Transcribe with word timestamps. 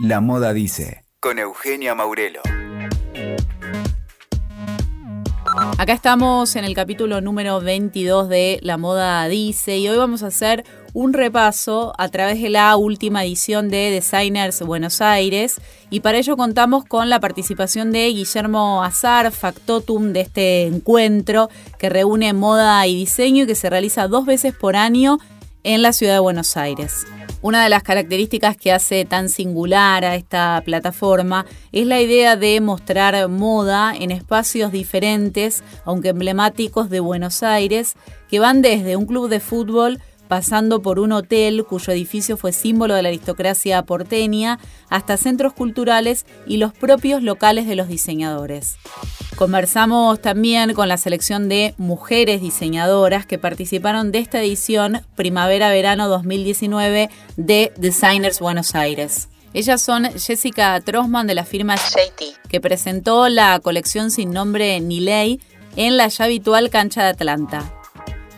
La 0.00 0.20
moda 0.20 0.52
dice, 0.52 1.04
con 1.20 1.38
Eugenia 1.38 1.94
Maurelo. 1.94 2.40
Acá 5.76 5.92
estamos 5.92 6.54
en 6.56 6.64
el 6.64 6.74
capítulo 6.74 7.20
número 7.20 7.60
22 7.60 8.28
de 8.28 8.58
La 8.62 8.76
Moda 8.76 9.26
Dice 9.28 9.78
y 9.78 9.88
hoy 9.88 9.96
vamos 9.96 10.22
a 10.22 10.28
hacer 10.28 10.64
un 10.92 11.12
repaso 11.12 11.92
a 11.98 12.08
través 12.08 12.40
de 12.40 12.50
la 12.50 12.76
última 12.76 13.24
edición 13.24 13.68
de 13.68 13.90
Designers 13.90 14.60
Buenos 14.62 15.00
Aires 15.00 15.60
y 15.90 16.00
para 16.00 16.18
ello 16.18 16.36
contamos 16.36 16.84
con 16.84 17.08
la 17.10 17.20
participación 17.20 17.90
de 17.92 18.08
Guillermo 18.08 18.84
Azar, 18.84 19.32
factotum 19.32 20.12
de 20.12 20.20
este 20.20 20.66
encuentro 20.66 21.48
que 21.78 21.88
reúne 21.88 22.32
moda 22.32 22.86
y 22.86 22.94
diseño 22.94 23.44
y 23.44 23.46
que 23.46 23.54
se 23.54 23.70
realiza 23.70 24.08
dos 24.08 24.26
veces 24.26 24.54
por 24.54 24.76
año 24.76 25.18
en 25.64 25.82
la 25.82 25.92
ciudad 25.92 26.14
de 26.14 26.20
Buenos 26.20 26.56
Aires. 26.56 27.06
Una 27.40 27.62
de 27.62 27.68
las 27.68 27.84
características 27.84 28.56
que 28.56 28.72
hace 28.72 29.04
tan 29.04 29.28
singular 29.28 30.04
a 30.04 30.16
esta 30.16 30.60
plataforma 30.64 31.46
es 31.70 31.86
la 31.86 32.00
idea 32.00 32.34
de 32.34 32.60
mostrar 32.60 33.28
moda 33.28 33.94
en 33.94 34.10
espacios 34.10 34.72
diferentes, 34.72 35.62
aunque 35.84 36.08
emblemáticos, 36.08 36.90
de 36.90 36.98
Buenos 36.98 37.44
Aires, 37.44 37.94
que 38.28 38.40
van 38.40 38.60
desde 38.60 38.96
un 38.96 39.06
club 39.06 39.28
de 39.28 39.38
fútbol 39.38 40.00
pasando 40.28 40.82
por 40.82 41.00
un 41.00 41.12
hotel 41.12 41.64
cuyo 41.64 41.92
edificio 41.92 42.36
fue 42.36 42.52
símbolo 42.52 42.94
de 42.94 43.02
la 43.02 43.08
aristocracia 43.08 43.82
porteña, 43.82 44.58
hasta 44.88 45.16
centros 45.16 45.52
culturales 45.52 46.26
y 46.46 46.58
los 46.58 46.72
propios 46.72 47.22
locales 47.22 47.66
de 47.66 47.74
los 47.74 47.88
diseñadores. 47.88 48.76
Conversamos 49.36 50.20
también 50.20 50.74
con 50.74 50.88
la 50.88 50.96
selección 50.96 51.48
de 51.48 51.74
mujeres 51.78 52.40
diseñadoras 52.40 53.24
que 53.24 53.38
participaron 53.38 54.12
de 54.12 54.18
esta 54.18 54.40
edición 54.40 55.02
Primavera-Verano 55.14 56.08
2019 56.08 57.08
de 57.36 57.72
Designers 57.76 58.40
Buenos 58.40 58.74
Aires. 58.74 59.28
Ellas 59.54 59.80
son 59.80 60.04
Jessica 60.04 60.78
Trosman 60.80 61.26
de 61.26 61.34
la 61.34 61.44
firma 61.44 61.76
JT, 61.76 62.48
que 62.48 62.60
presentó 62.60 63.28
la 63.28 63.58
colección 63.60 64.10
sin 64.10 64.30
nombre 64.30 64.78
ni 64.80 65.00
ley 65.00 65.40
en 65.76 65.96
la 65.96 66.08
ya 66.08 66.24
habitual 66.24 66.70
cancha 66.70 67.02
de 67.02 67.08
Atlanta. 67.10 67.77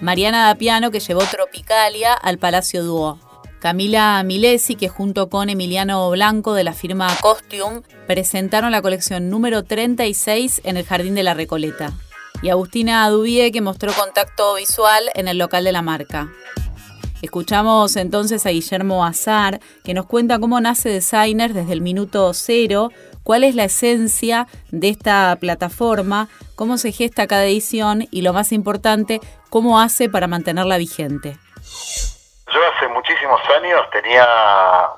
Mariana 0.00 0.46
Dapiano, 0.46 0.90
que 0.90 1.00
llevó 1.00 1.20
Tropicalia 1.24 2.14
al 2.14 2.38
Palacio 2.38 2.82
Duo. 2.82 3.18
Camila 3.60 4.22
Milesi, 4.22 4.74
que 4.74 4.88
junto 4.88 5.28
con 5.28 5.50
Emiliano 5.50 6.08
Blanco 6.10 6.54
de 6.54 6.64
la 6.64 6.72
firma 6.72 7.14
Costume 7.20 7.82
presentaron 8.06 8.72
la 8.72 8.80
colección 8.80 9.28
número 9.28 9.62
36 9.62 10.62
en 10.64 10.78
el 10.78 10.86
Jardín 10.86 11.14
de 11.14 11.22
la 11.22 11.34
Recoleta. 11.34 11.92
Y 12.42 12.48
Agustina 12.48 13.06
Dubie, 13.10 13.52
que 13.52 13.60
mostró 13.60 13.92
contacto 13.92 14.54
visual 14.54 15.10
en 15.14 15.28
el 15.28 15.36
local 15.36 15.64
de 15.64 15.72
la 15.72 15.82
marca. 15.82 16.32
Escuchamos 17.20 17.96
entonces 17.96 18.46
a 18.46 18.50
Guillermo 18.50 19.04
Azar, 19.04 19.60
que 19.84 19.92
nos 19.92 20.06
cuenta 20.06 20.38
cómo 20.38 20.58
nace 20.58 20.88
Designer 20.88 21.52
desde 21.52 21.74
el 21.74 21.82
minuto 21.82 22.32
cero, 22.32 22.90
cuál 23.22 23.44
es 23.44 23.54
la 23.54 23.64
esencia 23.64 24.46
de 24.70 24.88
esta 24.88 25.36
plataforma, 25.40 26.28
cómo 26.56 26.78
se 26.78 26.92
gesta 26.92 27.26
cada 27.26 27.44
edición 27.44 28.06
y 28.10 28.22
lo 28.22 28.32
más 28.32 28.52
importante, 28.52 29.20
cómo 29.50 29.80
hace 29.80 30.08
para 30.08 30.26
mantenerla 30.26 30.78
vigente. 30.78 31.36
Yo 32.52 32.60
hace 32.74 32.88
muchísimos 32.88 33.40
años 33.56 33.88
tenía 33.90 34.26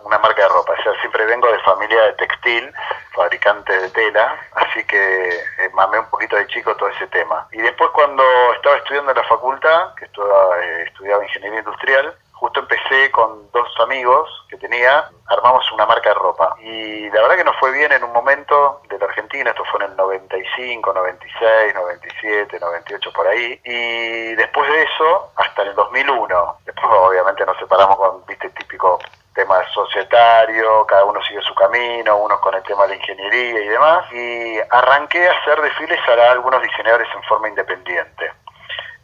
una 0.04 0.18
marca 0.18 0.42
de 0.42 0.48
ropa, 0.48 0.72
o 0.72 0.82
sea, 0.82 0.92
siempre 1.00 1.26
vengo 1.26 1.52
de 1.52 1.58
familia 1.60 2.00
de 2.04 2.12
textil, 2.14 2.72
fabricante 3.14 3.78
de 3.78 3.90
tela, 3.90 4.34
así 4.54 4.82
que 4.84 5.34
eh, 5.34 5.70
mamé 5.74 5.98
un 5.98 6.06
poquito 6.06 6.36
de 6.36 6.46
chico 6.46 6.74
todo 6.76 6.88
ese 6.88 7.06
tema. 7.08 7.46
Y 7.52 7.58
después 7.58 7.90
cuando 7.90 8.24
estaba 8.56 8.76
estudiando 8.78 9.10
en 9.10 9.18
la 9.18 9.24
facultad, 9.24 9.94
que 9.96 10.06
estudiaba, 10.06 10.64
eh, 10.64 10.84
estudiaba 10.86 11.24
ingeniería 11.24 11.58
industrial, 11.58 12.14
justo 12.42 12.58
empecé 12.58 13.08
con 13.12 13.48
dos 13.52 13.68
amigos 13.78 14.28
que 14.48 14.56
tenía, 14.56 15.08
armamos 15.28 15.70
una 15.70 15.86
marca 15.86 16.08
de 16.08 16.14
ropa. 16.16 16.56
Y 16.60 17.08
la 17.10 17.22
verdad 17.22 17.36
que 17.36 17.44
nos 17.44 17.56
fue 17.58 17.70
bien 17.70 17.92
en 17.92 18.02
un 18.02 18.12
momento 18.12 18.82
de 18.88 18.98
la 18.98 19.04
Argentina, 19.04 19.50
esto 19.50 19.64
fue 19.70 19.84
en 19.84 19.92
el 19.92 19.96
95, 19.96 20.92
96, 20.92 21.72
97, 21.72 22.58
98 22.58 23.12
por 23.12 23.28
ahí. 23.28 23.60
Y 23.62 24.34
después 24.34 24.68
de 24.72 24.82
eso, 24.82 25.30
hasta 25.36 25.62
el 25.62 25.72
2001, 25.76 26.56
después 26.64 26.86
obviamente 26.92 27.46
nos 27.46 27.56
separamos 27.58 27.96
con, 27.96 28.26
viste, 28.26 28.50
típico 28.50 28.98
tema 29.34 29.62
societario, 29.72 30.84
cada 30.86 31.04
uno 31.04 31.22
sigue 31.22 31.40
su 31.42 31.54
camino, 31.54 32.16
unos 32.16 32.40
con 32.40 32.56
el 32.56 32.62
tema 32.64 32.82
de 32.82 32.88
la 32.88 32.96
ingeniería 32.96 33.60
y 33.60 33.68
demás. 33.68 34.12
Y 34.12 34.58
arranqué 34.68 35.28
a 35.28 35.32
hacer 35.32 35.62
desfiles 35.62 36.00
a 36.08 36.32
algunos 36.32 36.60
diseñadores 36.60 37.06
en 37.14 37.22
forma 37.22 37.48
independiente, 37.48 38.32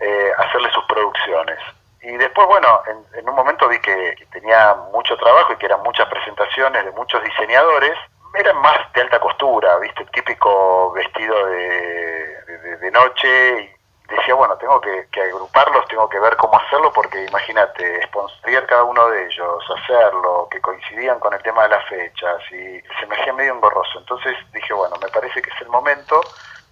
eh, 0.01 0.33
hacerle 0.39 0.73
sus 0.73 0.85
producciones. 0.87 1.61
Y 2.09 2.17
después, 2.17 2.47
bueno, 2.49 2.81
en, 2.87 3.29
un 3.29 3.35
momento 3.35 3.69
vi 3.69 3.79
que, 3.81 4.15
tenía 4.33 4.75
mucho 4.95 5.15
trabajo 5.19 5.53
y 5.53 5.57
que 5.57 5.67
eran 5.67 5.83
muchas 5.83 6.09
presentaciones 6.09 6.83
de 6.83 6.91
muchos 6.93 7.23
diseñadores. 7.23 7.99
Eran 8.33 8.57
más 8.63 8.91
de 8.95 9.03
alta 9.03 9.21
costura, 9.21 9.77
¿viste? 9.77 10.05
El 10.05 10.11
típico 10.13 10.91
vestido 10.93 11.47
de, 11.49 12.77
de, 12.81 12.91
noche. 12.93 13.75
Y 14.09 14.15
decía, 14.15 14.33
bueno, 14.33 14.57
tengo 14.57 14.81
que, 14.81 15.07
agruparlos, 15.21 15.87
tengo 15.89 16.09
que 16.09 16.19
ver 16.19 16.35
cómo 16.37 16.59
hacerlo, 16.59 16.91
porque 16.95 17.27
imagínate, 17.27 18.03
sponsoriar 18.07 18.65
cada 18.65 18.85
uno 18.85 19.07
de 19.09 19.27
ellos, 19.27 19.65
hacerlo, 19.77 20.49
que 20.51 20.63
coincidían 20.63 21.21
con 21.21 21.35
el 21.35 21.43
tema 21.43 21.65
de 21.65 21.69
las 21.69 21.87
fechas, 21.91 22.41
y 22.51 22.81
se 23.01 23.07
me 23.07 23.17
hacía 23.17 23.35
medio 23.35 23.53
engorroso. 23.53 23.99
Entonces 23.99 24.35
dije, 24.55 24.73
bueno, 24.73 24.97
me 25.03 25.09
parece 25.09 25.43
que 25.43 25.51
es 25.51 25.61
el 25.61 25.69
momento 25.69 26.23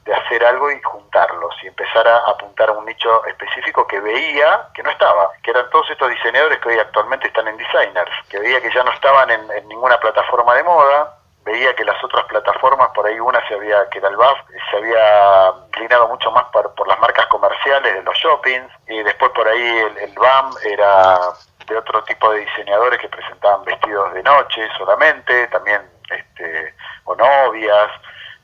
de 0.07 0.15
hacer 0.15 0.45
algo 0.45 0.71
y 0.71 0.81
juntarlos 0.83 1.55
y 1.63 1.67
empezar 1.67 2.07
a 2.07 2.19
apuntar 2.19 2.69
a 2.69 2.73
un 2.73 2.87
nicho 2.87 3.25
específico 3.27 3.87
que 3.87 4.01
veía 4.01 4.69
que 4.73 4.83
no 4.83 4.91
estaba, 4.91 5.33
que 5.43 5.51
eran 5.51 5.69
todos 5.71 5.91
estos 5.91 6.09
diseñadores 6.11 6.59
que 6.61 6.69
hoy 6.69 6.79
actualmente 6.79 7.27
están 7.27 7.49
en 7.49 7.57
designers, 7.57 8.11
que 8.29 8.39
veía 8.39 8.61
que 8.61 8.73
ya 8.73 8.85
no 8.85 8.93
estaban 8.93 9.31
en, 9.31 9.69
ninguna 9.69 9.99
plataforma 9.99 10.55
de 10.55 10.63
moda, 10.63 11.19
veía 11.45 11.75
que 11.75 11.85
las 11.85 12.03
otras 12.03 12.25
plataformas, 12.27 12.89
por 12.95 13.07
ahí 13.07 13.19
una 13.19 13.47
se 13.49 13.55
había, 13.55 13.89
que 13.91 13.99
era 13.99 14.09
el 14.09 14.17
BAF, 14.17 14.39
se 14.71 14.77
había 14.77 15.53
inclinado 15.67 16.09
mucho 16.09 16.31
más 16.31 16.45
por, 16.53 16.87
las 16.87 17.01
marcas 17.01 17.27
comerciales 17.27 17.95
de 17.95 18.03
los 18.03 18.17
shoppings, 18.17 18.73
y 18.89 19.03
después 19.03 19.33
por 19.33 19.47
ahí 19.49 19.79
el, 19.79 19.99
el 19.99 20.13
BAM 20.15 20.53
era 20.65 21.19
de 21.67 21.77
otro 21.77 22.03
tipo 22.05 22.31
de 22.33 22.41
diseñadores 22.41 23.01
que 23.01 23.09
presentaban 23.09 23.65
vestidos 23.65 24.15
de 24.15 24.23
noche 24.23 24.69
solamente, 24.79 25.49
también 25.49 25.83
este, 26.11 26.75
o 27.05 27.15
novias, 27.17 27.91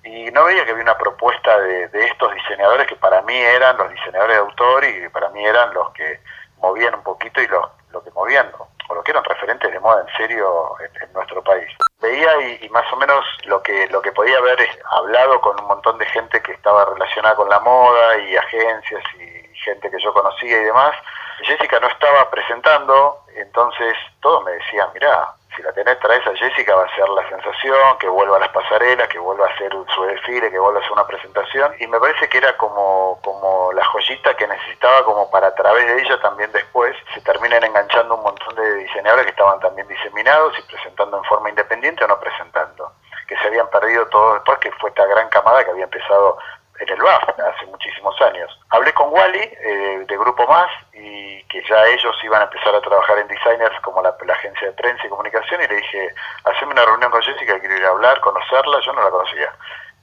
y 0.04 0.30
no 0.30 0.44
veía 0.44 0.64
que 0.64 0.72
había 0.72 0.82
una 0.82 0.98
propuesta 0.98 1.58
de, 1.60 1.88
estos 2.06 2.34
diseñadores 2.34 2.86
que 2.86 2.96
para 2.96 3.22
mí 3.22 3.36
eran 3.36 3.76
los 3.76 3.90
diseñadores 3.90 4.36
de 4.36 4.42
autor 4.42 4.84
y 4.84 5.08
para 5.08 5.28
mí 5.30 5.44
eran 5.44 5.72
los 5.74 5.90
que 5.92 6.20
movían 6.58 6.94
un 6.94 7.02
poquito 7.02 7.40
y 7.40 7.46
los 7.46 7.66
lo 7.92 8.02
que 8.02 8.10
movían 8.12 8.50
o 8.88 8.94
lo 8.94 9.02
que 9.02 9.10
eran 9.10 9.24
referentes 9.24 9.70
de 9.70 9.78
moda 9.78 10.04
en 10.06 10.16
serio 10.16 10.74
en, 10.80 11.12
nuestro 11.12 11.42
país. 11.44 11.68
Veía 12.00 12.40
y, 12.62 12.68
más 12.70 12.90
o 12.92 12.96
menos 12.96 13.24
lo 13.44 13.62
que 13.62 13.86
lo 13.88 14.00
que 14.00 14.12
podía 14.12 14.38
haber 14.38 14.58
hablado 14.90 15.40
con 15.40 15.60
un 15.60 15.66
montón 15.66 15.98
de 15.98 16.06
gente 16.06 16.40
que 16.42 16.52
estaba 16.52 16.86
relacionada 16.86 17.36
con 17.36 17.48
la 17.48 17.60
moda 17.60 18.18
y 18.18 18.36
agencias 18.36 19.04
y 19.18 19.56
gente 19.58 19.90
que 19.90 20.00
yo 20.02 20.12
conocía 20.12 20.60
y 20.60 20.64
demás. 20.64 20.94
Jessica 21.42 21.80
no 21.80 21.88
estaba 21.88 22.30
presentando, 22.30 23.24
entonces 23.34 23.96
todos 24.20 24.42
me 24.44 24.52
decían, 24.52 24.88
mirá, 24.94 25.34
si 25.56 25.62
la 25.62 25.72
tenés, 25.72 25.98
traes 26.00 26.26
a 26.26 26.34
Jessica, 26.34 26.74
va 26.74 26.84
a 26.84 26.94
ser 26.94 27.08
la 27.08 27.28
sensación, 27.28 27.98
que 27.98 28.08
vuelva 28.08 28.36
a 28.36 28.40
las 28.40 28.48
pasarelas, 28.50 29.08
que 29.08 29.18
vuelva 29.18 29.46
a 29.46 29.50
hacer 29.50 29.72
su 29.94 30.02
desfile, 30.04 30.50
que 30.50 30.58
vuelva 30.58 30.78
a 30.78 30.82
hacer 30.82 30.92
una 30.92 31.06
presentación. 31.06 31.74
Y 31.78 31.86
me 31.86 32.00
parece 32.00 32.28
que 32.28 32.38
era 32.38 32.56
como, 32.56 33.18
como 33.22 33.72
la 33.72 33.84
joyita 33.84 34.34
que 34.34 34.46
necesitaba 34.46 35.04
como 35.04 35.30
para 35.30 35.48
a 35.48 35.54
través 35.54 35.86
de 35.86 36.00
ella 36.00 36.20
también 36.20 36.50
después 36.52 36.96
se 37.14 37.20
terminen 37.20 37.62
enganchando 37.64 38.14
un 38.14 38.22
montón 38.22 38.54
de 38.54 38.74
diseñadores 38.76 39.24
que 39.26 39.30
estaban 39.30 39.60
también 39.60 39.86
diseminados 39.88 40.58
y 40.58 40.62
presentando 40.62 41.18
en 41.18 41.24
forma 41.24 41.50
independiente 41.50 42.04
o 42.04 42.08
no 42.08 42.18
presentando. 42.18 42.92
Que 43.28 43.36
se 43.36 43.46
habían 43.46 43.68
perdido 43.68 44.06
todo 44.08 44.34
después, 44.34 44.58
que 44.58 44.72
fue 44.72 44.90
esta 44.90 45.06
gran 45.06 45.28
camada 45.28 45.64
que 45.64 45.70
había 45.70 45.84
empezado 45.84 46.38
en 46.82 46.88
el 46.88 47.02
BAF 47.02 47.22
hace 47.28 47.66
muchísimos 47.66 48.20
años. 48.20 48.58
Hablé 48.70 48.92
con 48.92 49.12
Wally 49.12 49.38
eh, 49.38 50.04
de 50.08 50.16
Grupo 50.16 50.46
Más 50.46 50.70
y 50.92 51.42
que 51.44 51.62
ya 51.68 51.86
ellos 51.86 52.16
iban 52.24 52.40
a 52.40 52.44
empezar 52.44 52.74
a 52.74 52.80
trabajar 52.80 53.18
en 53.18 53.28
designers 53.28 53.78
como 53.80 54.02
la, 54.02 54.10
agencia 54.32 54.66
de 54.66 54.72
prensa 54.72 55.06
y 55.06 55.10
comunicación 55.10 55.62
y 55.62 55.68
le 55.68 55.76
dije, 55.76 56.14
haceme 56.44 56.72
una 56.72 56.84
reunión 56.84 57.10
con 57.10 57.22
Jessica, 57.22 57.58
quiero 57.60 57.76
ir 57.76 57.84
a 57.84 57.90
hablar, 57.90 58.20
conocerla, 58.20 58.80
yo 58.80 58.92
no 58.92 59.02
la 59.02 59.10
conocía 59.10 59.52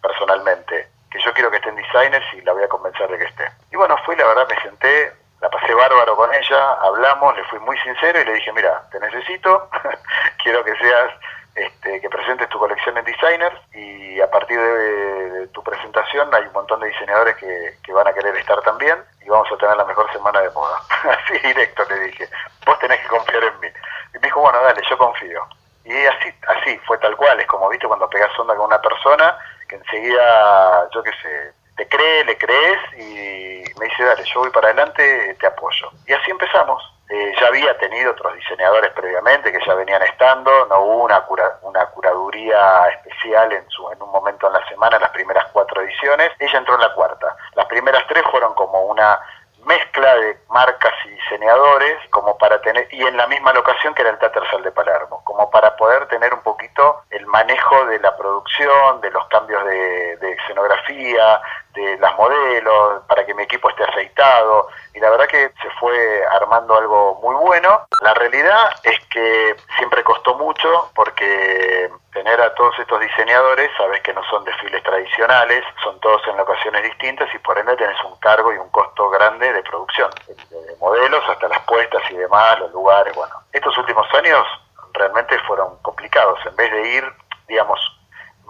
personalmente, 0.01 0.87
que 1.11 1.19
yo 1.19 1.33
quiero 1.33 1.49
que 1.49 1.57
esté 1.57 1.69
en 1.69 1.75
designers 1.75 2.25
y 2.33 2.41
la 2.41 2.53
voy 2.53 2.63
a 2.63 2.69
convencer 2.69 3.09
de 3.09 3.17
que 3.17 3.25
esté. 3.25 3.51
Y 3.71 3.75
bueno, 3.75 3.97
fui, 4.05 4.15
la 4.15 4.27
verdad 4.27 4.47
me 4.47 4.61
senté, 4.61 5.13
la 5.41 5.49
pasé 5.49 5.73
bárbaro 5.73 6.15
con 6.15 6.33
ella, 6.33 6.73
hablamos, 6.81 7.35
le 7.35 7.43
fui 7.45 7.59
muy 7.59 7.77
sincero 7.79 8.21
y 8.21 8.25
le 8.25 8.33
dije, 8.33 8.51
mira, 8.53 8.83
te 8.91 8.99
necesito, 8.99 9.69
quiero 10.43 10.63
que 10.63 10.75
seas 10.77 11.11
este, 11.59 12.01
que 12.01 12.09
presentes 12.09 12.49
tu 12.49 12.59
colección 12.59 12.97
en 12.97 13.05
Designers 13.05 13.55
y 13.73 14.19
a 14.21 14.29
partir 14.29 14.59
de, 14.59 15.47
tu 15.47 15.63
presentación 15.63 16.33
hay 16.33 16.43
un 16.43 16.53
montón 16.53 16.79
de 16.79 16.87
diseñadores 16.87 17.35
que, 17.35 17.93
van 17.93 18.07
a 18.07 18.13
querer 18.13 18.35
estar 18.37 18.61
también 18.61 18.97
y 19.25 19.29
vamos 19.29 19.51
a 19.51 19.57
tener 19.57 19.75
la 19.75 19.83
mejor 19.83 20.09
semana 20.13 20.39
de 20.41 20.49
moda. 20.51 20.79
así 21.03 21.37
directo 21.39 21.83
le 21.89 21.99
dije, 22.01 22.29
vos 22.65 22.79
tenés 22.79 22.99
que 23.01 23.07
confiar 23.07 23.43
en 23.43 23.59
mí. 23.59 23.67
Y 24.13 24.19
me 24.19 24.27
dijo, 24.27 24.39
bueno, 24.39 24.61
dale, 24.61 24.81
yo 24.89 24.97
confío. 24.97 25.45
Y 25.83 26.05
así, 26.05 26.33
así 26.47 26.77
fue 26.85 26.97
tal 26.99 27.17
cual, 27.17 27.39
es 27.39 27.47
como 27.47 27.67
viste 27.67 27.87
cuando 27.87 28.09
pegas 28.09 28.37
onda 28.39 28.55
con 28.55 28.67
una 28.67 28.81
persona 28.81 29.37
que 29.67 29.75
enseguida, 29.75 30.89
yo 30.93 31.03
qué 31.03 31.11
sé, 31.21 31.53
te 31.79 31.87
cree, 31.87 32.25
le 32.25 32.37
crees 32.37 32.79
y 32.97 33.63
me 33.79 33.85
dice, 33.85 34.03
dale, 34.03 34.23
yo 34.25 34.41
voy 34.41 34.49
para 34.49 34.67
adelante, 34.67 35.33
te 35.39 35.47
apoyo. 35.47 35.89
Y 36.05 36.11
así 36.11 36.29
empezamos. 36.29 36.83
Eh, 37.09 37.33
ya 37.39 37.47
había 37.47 37.75
tenido 37.77 38.11
otros 38.11 38.35
diseñadores 38.35 38.91
previamente 38.91 39.51
que 39.51 39.65
ya 39.65 39.73
venían 39.75 40.01
estando, 40.03 40.51
no 40.67 40.81
hubo 40.81 41.05
una, 41.05 41.21
cura, 41.21 41.57
una 41.61 41.85
curaduría 41.87 42.89
especial 42.89 43.53
en, 43.53 43.67
su, 43.69 43.89
en 43.91 44.01
un 44.01 44.11
momento 44.11 44.47
en 44.47 44.53
la 44.53 44.67
semana, 44.67 44.99
las 44.99 45.09
primeras 45.11 45.45
cuatro 45.53 45.81
ediciones. 45.81 46.31
Ella 46.37 46.57
entró 46.59 46.75
en 46.75 46.81
la 46.81 46.93
cuarta. 46.93 47.35
Las 47.55 47.65
primeras 47.67 48.05
tres 48.07 48.23
fueron 48.29 48.53
como 48.55 48.81
una 48.83 49.17
mezcla 49.65 50.15
de 50.15 50.37
marcas 50.49 50.93
y 51.05 51.09
diseñadores 51.09 51.97
como 52.09 52.37
para 52.37 52.61
tener 52.61 52.87
y 52.91 53.05
en 53.05 53.17
la 53.17 53.27
misma 53.27 53.53
locación 53.53 53.93
que 53.93 54.01
era 54.01 54.11
el 54.11 54.17
Tattersall 54.17 54.63
de 54.63 54.71
Palermo 54.71 55.21
como 55.25 55.49
para 55.49 55.75
poder 55.75 56.07
tener 56.07 56.33
un 56.33 56.41
poquito 56.41 57.01
el 57.09 57.25
manejo 57.27 57.85
de 57.85 57.99
la 57.99 58.15
producción 58.15 59.01
de 59.01 59.11
los 59.11 59.27
cambios 59.27 59.63
de, 59.65 60.17
de 60.17 60.31
escenografía 60.31 61.41
de 61.73 61.97
las 61.99 62.15
modelos 62.15 63.03
para 63.07 63.25
que 63.25 63.33
mi 63.33 63.43
equipo 63.43 63.69
esté 63.69 63.83
aceitado 63.83 64.67
y 64.93 64.99
la 64.99 65.09
verdad 65.09 65.27
que 65.27 65.51
se 65.61 65.69
fue 65.79 66.25
armando 66.31 66.75
algo 66.75 67.19
muy 67.21 67.35
bueno 67.35 67.87
la 68.01 68.13
realidad 68.13 68.71
es 68.83 68.99
que 69.07 69.55
siempre 69.77 70.03
costó 70.03 70.35
mucho 70.35 70.91
porque 70.95 71.89
tener 72.13 72.41
a 72.41 72.53
todos 72.55 72.77
estos 72.79 72.99
diseñadores, 72.99 73.69
sabes 73.77 74.01
que 74.01 74.13
no 74.13 74.23
son 74.29 74.43
desfiles 74.43 74.81
tradicionales, 74.83 75.63
son 75.83 75.99
todos 75.99 76.21
en 76.27 76.37
locaciones 76.37 76.83
distintas 76.83 77.33
y 77.33 77.37
por 77.39 77.57
ende 77.57 77.75
tenés 77.75 78.01
un 78.03 78.15
cargo 78.17 78.53
y 78.53 78.57
un 78.57 78.69
costo 78.69 79.09
grande 79.09 79.53
de 79.53 79.63
producción, 79.63 80.09
de 80.27 80.75
modelos 80.79 81.23
hasta 81.29 81.47
las 81.47 81.59
puestas 81.61 82.01
y 82.09 82.15
demás, 82.15 82.59
los 82.59 82.71
lugares, 82.71 83.15
bueno. 83.15 83.35
Estos 83.53 83.77
últimos 83.77 84.07
años 84.13 84.45
realmente 84.93 85.37
fueron 85.47 85.77
complicados, 85.81 86.39
en 86.45 86.55
vez 86.55 86.71
de 86.71 86.87
ir, 86.89 87.13
digamos, 87.47 87.79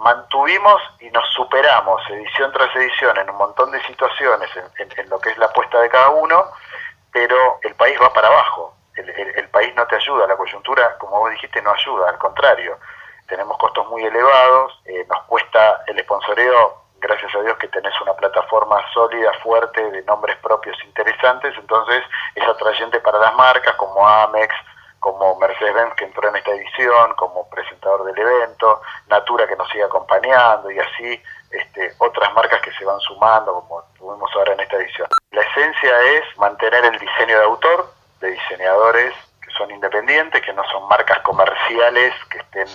mantuvimos 0.00 0.80
y 0.98 1.10
nos 1.10 1.26
superamos 1.34 2.02
edición 2.10 2.50
tras 2.52 2.74
edición 2.74 3.16
en 3.18 3.30
un 3.30 3.36
montón 3.36 3.70
de 3.70 3.82
situaciones 3.82 4.50
en, 4.78 5.08
lo 5.10 5.20
que 5.20 5.30
es 5.30 5.38
la 5.38 5.48
puesta 5.52 5.80
de 5.80 5.90
cada 5.90 6.10
uno, 6.10 6.44
pero 7.12 7.58
el 7.62 7.74
país 7.74 7.98
va 8.00 8.12
para 8.12 8.28
abajo, 8.28 8.74
el, 8.96 9.08
el 9.10 9.48
país 9.50 9.74
no 9.76 9.86
te 9.86 9.96
ayuda, 9.96 10.26
la 10.26 10.36
coyuntura, 10.36 10.96
como 10.98 11.20
vos 11.20 11.30
dijiste, 11.30 11.60
no 11.62 11.72
ayuda, 11.72 12.08
al 12.10 12.18
contrario. 12.18 12.78
Tenemos 13.28 13.56
costos 13.58 13.86
muy 13.88 14.02
elevados, 14.02 14.80
eh, 14.86 15.06
nos 15.08 15.22
cuesta 15.24 15.82
el 15.86 16.00
sponsoreo, 16.00 16.82
gracias 16.98 17.34
a 17.34 17.40
Dios 17.42 17.56
que 17.58 17.68
tenés 17.68 17.98
una 18.00 18.14
plataforma 18.14 18.80
sólida, 18.92 19.32
fuerte, 19.42 19.82
de 19.90 20.02
nombres 20.02 20.36
propios 20.38 20.76
interesantes, 20.84 21.54
entonces 21.56 22.02
es 22.34 22.48
atrayente 22.48 23.00
para 23.00 23.18
las 23.18 23.34
marcas 23.34 23.74
como 23.76 24.06
Amex, 24.06 24.54
como 25.00 25.36
Mercedes-Benz 25.38 25.94
que 25.94 26.04
entró 26.04 26.28
en 26.28 26.36
esta 26.36 26.50
edición, 26.52 27.14
como 27.16 27.48
presentador 27.50 28.04
del 28.04 28.18
evento, 28.18 28.80
Natura 29.08 29.46
que 29.48 29.56
nos 29.56 29.68
sigue 29.70 29.84
acompañando 29.84 30.70
y 30.70 30.78
así 30.78 31.22
este, 31.50 31.92
otras 31.98 32.32
marcas 32.34 32.60
que 32.60 32.72
se 32.72 32.84
van 32.84 33.00
sumando 33.00 33.54
como 33.54 33.82
tuvimos 33.98 34.30
ahora 34.36 34.52
en 34.52 34.60
esta 34.60 34.76
edición. 34.76 35.08
La 35.32 35.42
esencia 35.42 36.00
es 36.02 36.38
mantener 36.38 36.84
el 36.84 36.98
diseño 36.98 37.38
de 37.38 37.44
autor, 37.44 37.92
de 38.20 38.30
diseñadores 38.30 39.14
son 39.56 39.70
independientes, 39.70 40.42
que 40.42 40.52
no 40.52 40.62
son 40.64 40.86
marcas 40.88 41.20
comerciales, 41.20 42.14
que 42.30 42.38
estén 42.38 42.68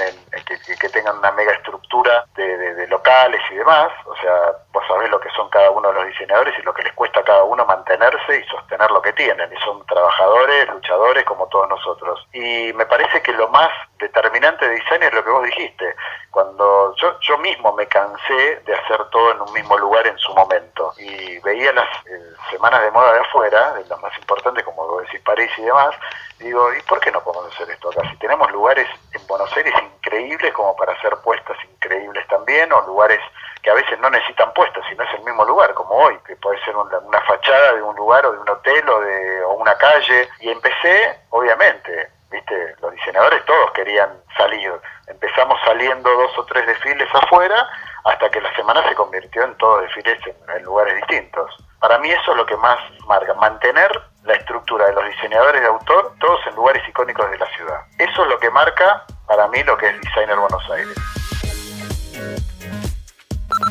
que, 0.80 0.90
tengan 0.90 1.18
una 1.18 1.32
mega 1.32 1.52
estructura 1.54 2.26
de, 2.36 2.88
locales 2.88 3.42
y 3.52 3.56
demás. 3.56 3.92
O 4.06 4.16
sea, 4.18 4.52
vos 4.72 4.84
sabés 4.88 5.10
lo 5.10 5.20
que 5.20 5.30
son 5.32 5.50
cada 5.50 5.72
uno 5.72 5.90
de 5.90 5.96
los 5.96 6.08
diseñadores 6.08 6.54
y 6.58 6.62
lo 6.62 6.74
que 6.74 6.84
les 6.84 6.94
cuesta 6.94 7.20
a 7.20 7.24
cada 7.24 7.44
uno 7.44 7.66
mantenerse 7.66 8.40
y 8.40 8.44
sostener 8.50 8.90
lo 8.92 9.02
que 9.02 9.14
tienen. 9.14 9.52
Y 9.52 9.58
son 9.62 9.86
trabajadores, 9.86 10.70
luchadores 10.70 11.24
como 11.26 11.48
todos 11.48 11.70
nosotros. 11.70 12.28
Y 12.34 12.72
me 12.74 12.86
parece 12.86 13.22
que 13.22 13.34
lo 13.34 13.48
más 13.50 13.70
determinante 14.00 14.68
de 14.68 14.76
diseño 14.76 15.08
es 15.08 15.14
lo 15.14 15.24
que 15.24 15.30
vos 15.30 15.44
dijiste. 15.44 15.96
Cuando 16.32 16.96
yo, 16.96 17.20
yo 17.22 17.38
mismo 17.40 17.74
me 17.74 17.88
cansé 17.88 18.62
de 18.66 18.74
hacer 18.74 19.04
todo 19.10 19.32
en 19.32 19.42
un 19.42 19.54
mismo 19.54 19.78
lugar 19.78 20.06
en 20.08 20.18
su 20.18 20.34
momento 20.34 20.94
y 20.98 21.40
veía 21.40 21.72
las 21.74 21.90
eh, 22.06 22.20
semanas 22.52 22.82
de 22.82 22.92
moda 22.92 23.14
de 23.14 23.20
afuera, 23.20 23.74
de 23.74 23.86
las 23.86 24.00
más 24.02 24.18
importantes 24.18 24.64
como 24.64 24.88
vos 24.88 25.04
decís 25.04 25.22
París 25.22 25.50
y 25.58 25.64
demás, 25.64 25.96
digo, 26.40 26.74
¿y 26.74 26.82
por 26.84 27.00
qué 27.00 27.12
no 27.12 27.24
podemos 27.24 27.54
hacer 27.54 27.70
esto 27.70 27.90
acá? 27.90 28.10
Si 28.10 28.18
tenemos 28.18 28.52
lugares 28.52 28.88
en 29.14 29.26
Buenos 29.28 29.52
Aires 29.56 29.74
increíbles 29.82 30.54
como 30.54 30.76
para 30.76 30.94
hacer 30.94 31.16
puestas 31.24 31.58
increíbles 31.64 32.28
también, 32.28 32.72
o 32.74 32.82
lugares 32.82 33.20
que 33.62 33.72
a 33.72 33.74
veces 33.74 34.00
no 34.00 34.10
necesitan 34.10 34.54
puestas, 34.54 34.84
sino 34.90 35.04
es 35.04 35.14
el 35.16 35.24
mismo 35.24 35.44
lugar, 35.46 35.74
como 35.74 35.96
hoy, 35.96 36.18
que 36.28 36.36
puede 36.36 36.64
ser 36.64 36.76
una, 36.76 37.22
fachada 37.22 37.74
de 37.74 37.82
un 37.82 37.96
lugar 37.96 38.26
o 38.26 38.32
de 38.32 38.40
un 38.40 38.50
hotel 38.50 38.90
o 38.90 39.00
de 39.00 39.44
o 39.44 39.54
una 39.54 39.76
calle. 39.76 40.30
Y 40.40 40.50
empecé, 40.50 41.20
obviamente, 41.32 42.10
viste, 42.30 42.76
los 42.80 42.92
diseñadores 42.92 43.44
todos 43.46 43.72
querían 43.72 44.10
salir. 44.38 44.72
Empezamos 45.08 45.60
saliendo 45.66 46.10
dos 46.12 46.38
o 46.38 46.46
tres 46.46 46.68
desfiles 46.68 47.10
afuera 47.14 47.68
hasta 48.04 48.30
que 48.30 48.40
la 48.40 48.56
semana 48.56 48.88
se 48.88 48.94
convirtió 48.94 49.44
en 49.44 49.58
todos 49.58 49.82
desfiles 49.82 50.20
en 50.28 50.64
lugares 50.64 50.96
distintos. 50.98 51.52
Para 51.80 51.98
mí 51.98 52.12
eso 52.12 52.32
es 52.32 52.38
lo 52.38 52.46
que 52.46 52.58
más 52.58 52.78
marca, 53.08 53.34
mantener 53.34 54.02
la 54.26 54.34
estructura 54.34 54.88
de 54.88 54.94
los 54.94 55.06
diseñadores 55.06 55.62
de 55.62 55.68
autor, 55.68 56.14
todos 56.20 56.40
en 56.48 56.56
lugares 56.56 56.82
icónicos 56.90 57.30
de 57.30 57.38
la 57.38 57.48
ciudad. 57.56 57.78
Eso 57.98 58.24
es 58.24 58.30
lo 58.30 58.40
que 58.40 58.50
marca 58.50 59.06
para 59.28 59.48
mí 59.48 59.64
lo 59.64 59.78
que 59.78 59.88
es 59.88 60.02
Designer 60.02 60.38
Buenos 60.38 60.64
Aires. 60.72 60.96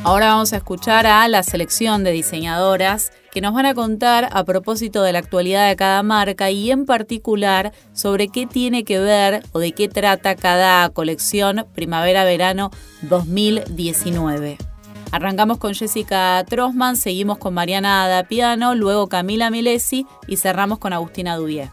Ahora 0.05 0.29
vamos 0.29 0.53
a 0.53 0.56
escuchar 0.56 1.06
a 1.06 1.27
la 1.29 1.43
selección 1.43 2.05
de 2.05 2.11
diseñadoras 2.11 3.11
que 3.33 3.41
nos 3.41 3.55
van 3.55 3.67
a 3.67 3.75
contar 3.75 4.29
a 4.33 4.45
propósito 4.45 5.03
de 5.03 5.12
la 5.12 5.19
actualidad 5.19 5.69
de 5.69 5.77
cada 5.77 6.03
marca 6.03 6.51
y 6.51 6.71
en 6.71 6.87
particular 6.87 7.73
sobre 7.93 8.29
qué 8.29 8.47
tiene 8.47 8.85
que 8.85 9.01
ver 9.01 9.43
o 9.53 9.59
de 9.59 9.73
qué 9.73 9.89
trata 9.89 10.37
cada 10.37 10.89
colección 10.91 11.67
primavera-verano 11.75 12.71
2019. 13.03 14.59
Arrancamos 15.14 15.58
con 15.58 15.75
Jessica 15.75 16.43
Trosman, 16.44 16.96
seguimos 16.96 17.38
con 17.38 17.55
Mariana 17.55 18.08
Dapiano, 18.08 18.75
luego 18.75 19.08
Camila 19.08 19.49
Milesi 19.49 20.08
y 20.26 20.38
cerramos 20.38 20.81
con 20.81 20.93
Agustina 20.93 21.37
Dubier. 21.37 21.69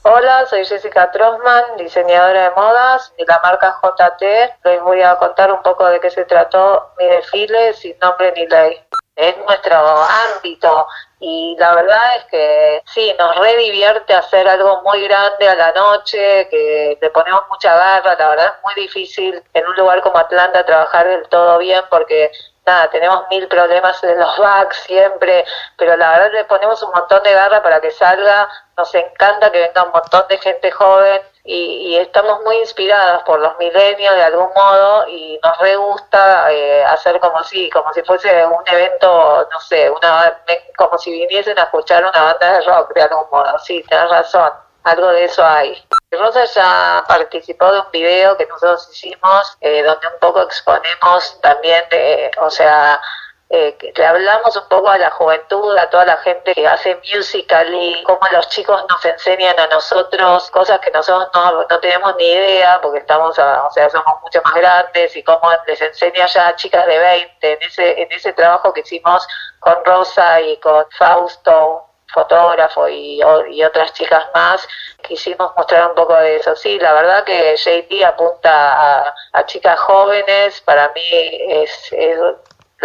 Hola, 0.00 0.46
soy 0.46 0.64
Jessica 0.64 1.10
Trosman, 1.10 1.76
diseñadora 1.76 2.44
de 2.44 2.50
modas 2.56 3.12
de 3.18 3.26
la 3.26 3.38
marca 3.42 3.76
JT. 3.82 4.24
Les 4.64 4.80
voy 4.80 5.02
a 5.02 5.16
contar 5.16 5.52
un 5.52 5.60
poco 5.60 5.86
de 5.88 6.00
qué 6.00 6.08
se 6.08 6.24
trató 6.24 6.90
mi 6.98 7.04
desfile 7.04 7.74
sin 7.74 7.98
nombre 7.98 8.32
ni 8.34 8.46
ley. 8.46 8.85
Es 9.16 9.36
nuestro 9.38 9.76
ámbito. 9.76 10.86
Y 11.18 11.56
la 11.58 11.74
verdad 11.74 12.16
es 12.18 12.24
que 12.26 12.82
sí, 12.86 13.14
nos 13.18 13.34
redivierte 13.36 14.12
hacer 14.12 14.46
algo 14.46 14.82
muy 14.82 15.02
grande 15.08 15.48
a 15.48 15.54
la 15.54 15.72
noche, 15.72 16.46
que 16.50 16.98
le 17.00 17.10
ponemos 17.10 17.42
mucha 17.48 17.74
garra, 17.74 18.14
la 18.18 18.28
verdad 18.28 18.54
es 18.54 18.62
muy 18.62 18.74
difícil 18.74 19.42
en 19.54 19.66
un 19.66 19.76
lugar 19.76 20.02
como 20.02 20.18
Atlanta 20.18 20.66
trabajar 20.66 21.08
del 21.08 21.26
todo 21.28 21.56
bien 21.58 21.80
porque 21.88 22.30
nada, 22.66 22.90
tenemos 22.90 23.24
mil 23.30 23.48
problemas 23.48 24.02
en 24.04 24.18
los 24.18 24.38
backs 24.38 24.76
siempre, 24.82 25.46
pero 25.78 25.96
la 25.96 26.10
verdad 26.10 26.32
le 26.32 26.44
ponemos 26.44 26.82
un 26.82 26.90
montón 26.90 27.22
de 27.22 27.32
garra 27.32 27.62
para 27.62 27.80
que 27.80 27.90
salga, 27.92 28.48
nos 28.76 28.94
encanta 28.94 29.50
que 29.50 29.60
venga 29.60 29.84
un 29.84 29.92
montón 29.92 30.26
de 30.28 30.36
gente 30.38 30.70
joven 30.70 31.22
y, 31.46 31.96
estamos 31.96 32.42
muy 32.42 32.56
inspiradas 32.58 33.22
por 33.22 33.40
los 33.40 33.56
milenios 33.58 34.14
de 34.14 34.22
algún 34.22 34.50
modo 34.54 35.08
y 35.08 35.38
nos 35.42 35.58
re 35.58 35.76
gusta 35.76 36.52
eh, 36.52 36.84
hacer 36.84 37.20
como 37.20 37.42
si, 37.44 37.70
como 37.70 37.92
si 37.92 38.02
fuese 38.02 38.44
un 38.46 38.62
evento, 38.66 39.48
no 39.50 39.60
sé, 39.60 39.88
una 39.90 40.38
como 40.76 40.98
si 40.98 41.12
viniesen 41.12 41.58
a 41.58 41.64
escuchar 41.64 42.04
una 42.04 42.22
banda 42.22 42.52
de 42.52 42.60
rock 42.62 42.92
de 42.94 43.02
algún 43.02 43.26
modo, 43.30 43.58
sí, 43.60 43.84
tenés 43.88 44.10
razón, 44.10 44.52
algo 44.84 45.08
de 45.08 45.24
eso 45.24 45.44
hay. 45.44 45.82
Rosa 46.12 46.44
ya 46.44 47.04
participó 47.06 47.70
de 47.72 47.80
un 47.80 47.90
video 47.92 48.36
que 48.36 48.46
nosotros 48.46 48.88
hicimos 48.92 49.56
eh, 49.60 49.82
donde 49.82 50.06
un 50.06 50.18
poco 50.20 50.42
exponemos 50.42 51.38
también 51.42 51.84
de, 51.90 52.30
o 52.38 52.50
sea, 52.50 53.00
eh, 53.48 53.76
que 53.78 53.92
le 53.94 54.06
hablamos 54.06 54.56
un 54.56 54.68
poco 54.68 54.88
a 54.88 54.98
la 54.98 55.10
juventud, 55.10 55.76
a 55.76 55.88
toda 55.88 56.04
la 56.04 56.16
gente 56.16 56.52
que 56.52 56.66
hace 56.66 57.00
musical 57.14 57.72
y 57.72 58.02
cómo 58.02 58.20
los 58.32 58.48
chicos 58.48 58.84
nos 58.88 59.04
enseñan 59.04 59.58
a 59.60 59.68
nosotros 59.68 60.50
cosas 60.50 60.80
que 60.80 60.90
nosotros 60.90 61.30
no, 61.32 61.64
no 61.68 61.78
tenemos 61.80 62.16
ni 62.16 62.24
idea 62.24 62.80
porque 62.82 62.98
estamos, 62.98 63.38
o 63.38 63.70
sea, 63.70 63.88
somos 63.90 64.20
mucho 64.22 64.40
más 64.44 64.54
grandes 64.54 65.16
y 65.16 65.22
cómo 65.22 65.48
les 65.66 65.80
enseña 65.80 66.26
ya 66.26 66.48
a 66.48 66.56
chicas 66.56 66.86
de 66.86 66.98
20 66.98 67.52
en 67.52 67.62
ese, 67.62 68.02
en 68.02 68.10
ese 68.10 68.32
trabajo 68.32 68.72
que 68.72 68.80
hicimos 68.80 69.26
con 69.60 69.84
Rosa 69.84 70.40
y 70.40 70.58
con 70.58 70.84
Fausto, 70.98 71.86
fotógrafo 72.12 72.88
y, 72.88 73.20
y, 73.50 73.64
otras 73.64 73.92
chicas 73.92 74.24
más, 74.34 74.66
quisimos 75.02 75.52
mostrar 75.56 75.88
un 75.88 75.94
poco 75.94 76.14
de 76.14 76.36
eso. 76.36 76.56
Sí, 76.56 76.78
la 76.78 76.92
verdad 76.92 77.24
que 77.24 77.56
JT 77.56 78.04
apunta 78.04 79.12
a, 79.32 79.46
chicas 79.46 79.78
jóvenes, 79.80 80.60
para 80.62 80.90
mí 80.94 81.08
es, 81.12 81.92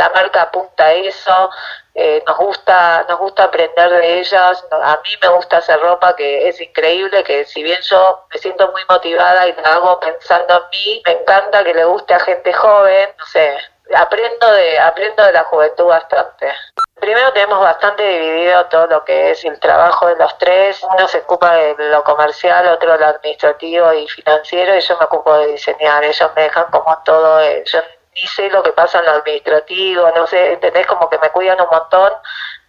la 0.02 0.10
marca 0.10 0.42
apunta 0.42 0.86
a 0.86 0.94
eso, 0.94 1.50
eh, 1.94 2.24
nos 2.26 2.38
gusta 2.38 3.06
nos 3.08 3.20
gusta 3.20 3.44
aprender 3.44 3.90
de 3.90 4.20
ellas, 4.20 4.66
a 4.72 5.00
mí 5.04 5.12
me 5.22 5.28
gusta 5.30 5.58
hacer 5.58 5.80
ropa 5.80 6.16
que 6.16 6.48
es 6.48 6.60
increíble, 6.60 7.24
que 7.24 7.46
si 7.46 7.62
bien 7.62 7.80
yo 7.84 8.26
me 8.32 8.40
siento 8.40 8.72
muy 8.72 8.82
motivada 8.90 9.48
y 9.48 9.54
la 9.54 9.76
hago 9.76 10.00
pensando 10.00 10.56
en 10.56 10.70
mí, 10.72 11.02
me 11.06 11.12
encanta 11.12 11.64
que 11.64 11.76
le 11.76 11.86
guste 11.86 12.16
a 12.16 12.20
gente 12.20 12.52
joven, 12.52 13.10
no 13.16 13.26
sé, 13.28 13.56
aprendo 13.96 14.52
de 14.54 14.80
aprendo 14.80 15.24
de 15.24 15.34
la 15.34 15.44
juventud 15.44 15.86
bastante. 15.86 16.52
Primero 17.00 17.34
tenemos 17.34 17.60
bastante 17.60 18.04
dividido 18.04 18.66
todo 18.68 18.88
lo 18.88 19.04
que 19.04 19.32
es 19.32 19.44
el 19.46 19.60
trabajo 19.60 20.08
de 20.08 20.16
los 20.18 20.38
tres. 20.38 20.82
Uno 20.84 21.08
se 21.08 21.18
ocupa 21.18 21.52
de 21.56 21.76
lo 21.90 22.04
comercial, 22.04 22.68
otro 22.68 22.92
de 22.92 23.00
lo 23.00 23.08
administrativo 23.08 23.92
y 23.94 24.08
financiero, 24.08 24.78
y 24.78 24.82
yo 24.82 24.98
me 25.00 25.06
ocupo 25.06 25.36
de 25.38 25.48
diseñar. 25.48 26.04
Ellos 26.04 26.30
me 26.36 26.44
dejan 26.44 26.66
como 26.70 26.96
todo. 27.04 27.42
Eh, 27.42 27.64
yo 27.66 27.80
ni 28.16 28.28
sé 28.28 28.50
lo 28.50 28.64
que 28.64 28.72
pasa 28.74 29.00
en 29.00 29.06
lo 29.06 29.12
administrativo, 29.12 30.10
no 30.16 30.28
sé, 30.28 30.54
¿entendés? 30.54 30.86
Como 30.88 31.10
que 31.10 31.18
me 31.20 31.30
cuidan 31.30 31.62
un 31.62 31.70
montón. 31.70 32.12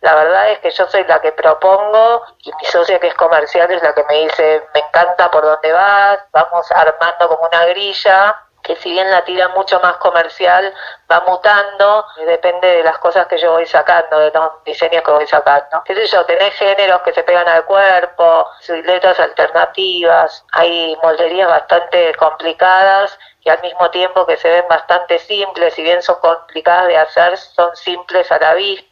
La 0.00 0.14
verdad 0.14 0.50
es 0.50 0.58
que 0.60 0.70
yo 0.70 0.86
soy 0.88 1.04
la 1.04 1.20
que 1.20 1.32
propongo 1.32 2.22
y 2.38 2.50
mi 2.52 2.64
socia 2.64 2.98
que 2.98 3.08
es 3.08 3.14
comercial 3.14 3.70
es 3.70 3.82
la 3.82 3.94
que 3.94 4.04
me 4.04 4.24
dice, 4.24 4.66
me 4.74 4.80
encanta 4.80 5.30
por 5.30 5.44
dónde 5.44 5.72
vas, 5.72 6.18
vamos 6.32 6.70
armando 6.72 7.28
como 7.28 7.46
una 7.46 7.66
grilla 7.66 8.36
que 8.62 8.76
si 8.76 8.90
bien 8.90 9.10
la 9.10 9.24
tira 9.24 9.48
mucho 9.48 9.80
más 9.80 9.96
comercial, 9.96 10.72
va 11.10 11.20
mutando, 11.26 12.06
depende 12.26 12.68
de 12.68 12.82
las 12.84 12.98
cosas 12.98 13.26
que 13.26 13.38
yo 13.38 13.52
voy 13.52 13.66
sacando, 13.66 14.18
de 14.18 14.30
los 14.30 14.64
diseños 14.64 15.02
que 15.02 15.10
voy 15.10 15.26
sacando. 15.26 15.82
¿Qué 15.84 15.94
sé 15.94 16.06
yo? 16.06 16.24
Tenés 16.24 16.54
géneros 16.54 17.02
que 17.02 17.12
se 17.12 17.22
pegan 17.24 17.48
al 17.48 17.64
cuerpo, 17.64 18.46
siluetas 18.60 19.18
alternativas, 19.18 20.44
hay 20.52 20.96
molderías 21.02 21.48
bastante 21.48 22.14
complicadas 22.14 23.18
y 23.44 23.48
al 23.48 23.60
mismo 23.60 23.90
tiempo 23.90 24.26
que 24.26 24.36
se 24.36 24.48
ven 24.48 24.64
bastante 24.68 25.18
simples, 25.18 25.74
si 25.74 25.82
bien 25.82 26.02
son 26.02 26.16
complicadas 26.20 26.86
de 26.86 26.96
hacer, 26.96 27.36
son 27.36 27.74
simples 27.74 28.30
a 28.30 28.38
la 28.38 28.54
vista, 28.54 28.91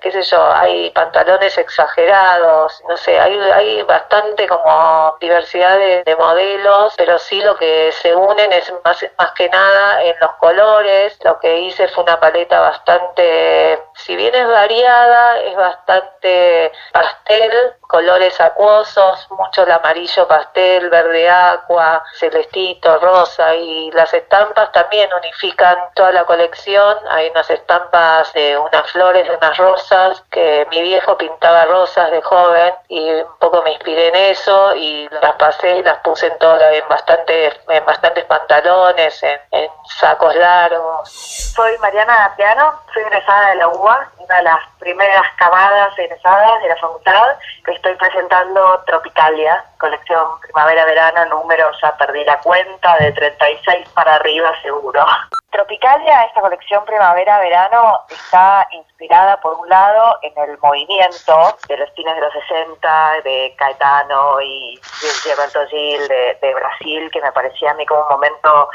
qué 0.00 0.12
sé 0.12 0.22
yo, 0.22 0.52
hay 0.52 0.90
pantalones 0.90 1.56
exagerados, 1.58 2.82
no 2.88 2.96
sé, 2.96 3.18
hay, 3.18 3.38
hay 3.38 3.82
bastante 3.82 4.46
como 4.46 5.16
diversidad 5.20 5.78
de, 5.78 6.04
de 6.04 6.16
modelos, 6.16 6.94
pero 6.96 7.18
sí 7.18 7.40
lo 7.42 7.56
que 7.56 7.92
se 7.92 8.14
unen 8.14 8.52
es 8.52 8.72
más, 8.84 9.04
más 9.18 9.32
que 9.32 9.48
nada 9.48 10.02
en 10.02 10.14
los 10.20 10.32
colores, 10.36 11.18
lo 11.24 11.38
que 11.38 11.60
hice 11.60 11.88
fue 11.88 12.04
una 12.04 12.20
paleta 12.20 12.60
bastante, 12.60 13.82
si 13.94 14.16
bien 14.16 14.34
es 14.34 14.46
variada, 14.46 15.40
es 15.40 15.56
bastante 15.56 16.72
pastel, 16.92 17.52
colores 17.80 18.38
acuosos, 18.40 19.26
mucho 19.30 19.62
el 19.62 19.70
amarillo 19.72 20.28
pastel, 20.28 20.90
verde 20.90 21.28
aqua, 21.28 22.04
celestito, 22.18 22.98
rosa 22.98 23.54
y 23.54 23.90
las 23.92 24.12
estampas 24.12 24.70
también 24.72 25.08
unifican 25.14 25.76
toda 25.94 26.12
la 26.12 26.24
colección. 26.24 26.98
Hay 27.10 27.28
unas 27.30 27.48
estampas 27.50 28.32
de 28.34 28.58
unas 28.58 28.90
flores, 28.92 29.17
de 29.24 29.36
unas 29.36 29.56
rosas, 29.56 30.22
que 30.30 30.66
mi 30.70 30.82
viejo 30.82 31.16
pintaba 31.16 31.64
rosas 31.64 32.10
de 32.10 32.22
joven 32.22 32.74
y 32.88 33.10
un 33.10 33.38
poco 33.38 33.62
me 33.62 33.72
inspiré 33.72 34.08
en 34.08 34.16
eso 34.16 34.74
y 34.76 35.08
las 35.22 35.34
pasé 35.36 35.78
y 35.78 35.82
las 35.82 35.98
puse 35.98 36.26
en 36.26 36.38
todas, 36.38 36.72
en 36.74 36.88
bastantes, 36.88 37.54
en 37.68 37.84
bastantes 37.84 38.24
pantalones, 38.24 39.22
en, 39.22 39.68
sacos 39.98 40.34
largos. 40.34 41.08
Soy 41.10 41.76
Mariana 41.78 42.32
Piano, 42.36 42.72
soy 42.92 43.02
egresada 43.02 43.50
de 43.50 43.56
la 43.56 43.68
UBA, 43.68 44.10
una 44.18 44.36
de 44.36 44.42
las 44.42 44.60
primeras 44.78 45.26
camadas 45.36 45.98
egresadas 45.98 46.62
de 46.62 46.68
la 46.68 46.76
facultad, 46.76 47.36
que 47.64 47.72
estoy 47.72 47.94
presentando 47.96 48.82
Tropicalia, 48.86 49.64
colección 49.78 50.40
primavera-verano, 50.40 51.24
número, 51.26 51.70
ya 51.82 51.96
perdí 51.96 52.24
la 52.24 52.38
cuenta, 52.40 52.96
de 52.98 53.12
36 53.12 53.88
para 53.94 54.16
arriba 54.16 54.52
seguro. 54.62 55.04
Tropicalia, 55.50 56.24
esta 56.24 56.42
colección 56.42 56.84
primavera-verano, 56.84 58.00
está 58.10 58.66
inspirada 58.72 59.40
por 59.40 59.54
un 59.58 59.68
lado 59.68 60.18
en 60.22 60.32
el 60.36 60.58
movimiento 60.58 61.56
de 61.68 61.76
los 61.78 61.90
fines 61.92 62.14
de 62.14 62.20
los 62.20 62.32
60, 62.32 63.22
de 63.24 63.54
Caetano 63.56 64.40
y 64.42 64.78
Gilberto 65.22 65.66
Gil 65.68 66.06
de, 66.08 66.38
de 66.42 66.54
Brasil, 66.54 67.10
que 67.10 67.22
me 67.22 67.32
parecía 67.32 67.70
a 67.70 67.74
mí 67.74 67.86
como 67.86 68.02
un 68.02 68.08
momento 68.08 68.68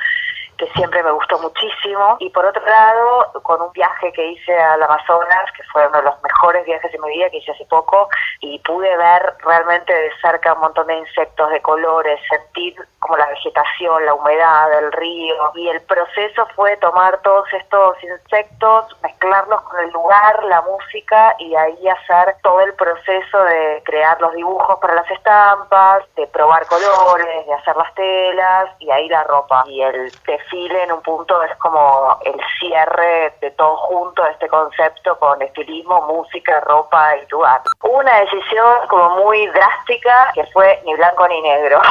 que 0.63 0.71
siempre 0.73 1.03
me 1.03 1.11
gustó 1.11 1.37
muchísimo. 1.39 2.17
Y 2.19 2.29
por 2.29 2.45
otro 2.45 2.65
lado, 2.65 3.41
con 3.43 3.61
un 3.61 3.71
viaje 3.73 4.11
que 4.13 4.25
hice 4.25 4.57
al 4.57 4.81
Amazonas, 4.81 5.51
que 5.55 5.63
fue 5.71 5.85
uno 5.87 5.97
de 5.97 6.03
los 6.03 6.21
mejores 6.23 6.65
viajes 6.65 6.91
de 6.91 6.99
mi 6.99 7.09
vida, 7.09 7.29
que 7.29 7.37
hice 7.37 7.51
hace 7.51 7.65
poco, 7.65 8.07
y 8.39 8.59
pude 8.59 8.95
ver 8.95 9.33
realmente 9.43 9.93
de 9.93 10.11
cerca 10.21 10.53
un 10.53 10.61
montón 10.61 10.87
de 10.87 10.95
insectos, 10.95 11.49
de 11.49 11.61
colores, 11.61 12.19
sentir 12.29 12.75
como 12.99 13.17
la 13.17 13.27
vegetación, 13.27 14.05
la 14.05 14.13
humedad, 14.13 14.71
el 14.79 14.91
río. 14.93 15.51
Y 15.55 15.67
el 15.67 15.81
proceso 15.81 16.47
fue 16.55 16.77
tomar 16.77 17.21
todos 17.21 17.51
estos 17.53 18.01
insectos, 18.03 18.95
mezclarlos 19.01 19.61
con 19.61 19.79
el 19.81 19.89
lugar, 19.91 20.43
la 20.45 20.61
música, 20.61 21.35
y 21.39 21.55
ahí 21.55 21.87
hacer 21.89 22.35
todo 22.41 22.61
el 22.61 22.73
proceso 22.75 23.43
de 23.43 23.81
crear 23.83 24.19
los 24.21 24.33
dibujos 24.33 24.77
para 24.79 24.95
las 24.95 25.11
estampas, 25.11 26.03
de 26.15 26.27
probar 26.27 26.65
colores, 26.67 27.45
de 27.45 27.53
hacer 27.53 27.75
las 27.75 27.93
telas, 27.95 28.69
y 28.79 28.89
ahí 28.91 29.09
la 29.09 29.23
ropa. 29.23 29.63
Y 29.67 29.81
el 29.81 30.11
desfile 30.53 30.83
en 30.83 30.91
un 30.91 31.01
punto 31.01 31.41
es 31.43 31.55
como 31.57 32.17
el 32.25 32.39
cierre 32.59 33.33
de 33.41 33.51
todo 33.51 33.75
junto, 33.77 34.25
este 34.27 34.47
concepto 34.47 35.17
con 35.17 35.41
estilismo, 35.41 36.01
música, 36.01 36.59
ropa 36.61 37.17
y 37.17 37.27
lugar. 37.29 37.61
Hubo 37.81 37.97
una 37.99 38.19
decisión 38.19 38.87
como 38.87 39.25
muy 39.25 39.47
drástica 39.47 40.31
que 40.33 40.45
fue 40.47 40.81
ni 40.85 40.93
blanco 40.95 41.27
ni 41.27 41.41
negro. 41.41 41.81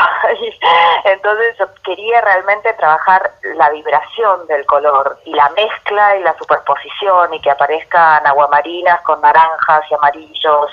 Entonces 1.04 1.56
yo 1.58 1.66
quería 1.84 2.20
realmente 2.20 2.72
trabajar 2.74 3.32
la 3.56 3.70
vibración 3.70 4.46
del 4.46 4.64
color 4.66 5.18
y 5.24 5.34
la 5.34 5.48
mezcla 5.50 6.16
y 6.16 6.22
la 6.22 6.36
superposición 6.38 7.34
y 7.34 7.40
que 7.40 7.50
aparezcan 7.50 8.26
aguamarinas 8.26 9.00
con 9.02 9.20
naranjas 9.20 9.84
y 9.90 9.94
amarillos, 9.94 10.70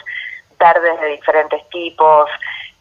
verdes 0.60 1.00
de 1.00 1.08
diferentes 1.08 1.68
tipos, 1.70 2.30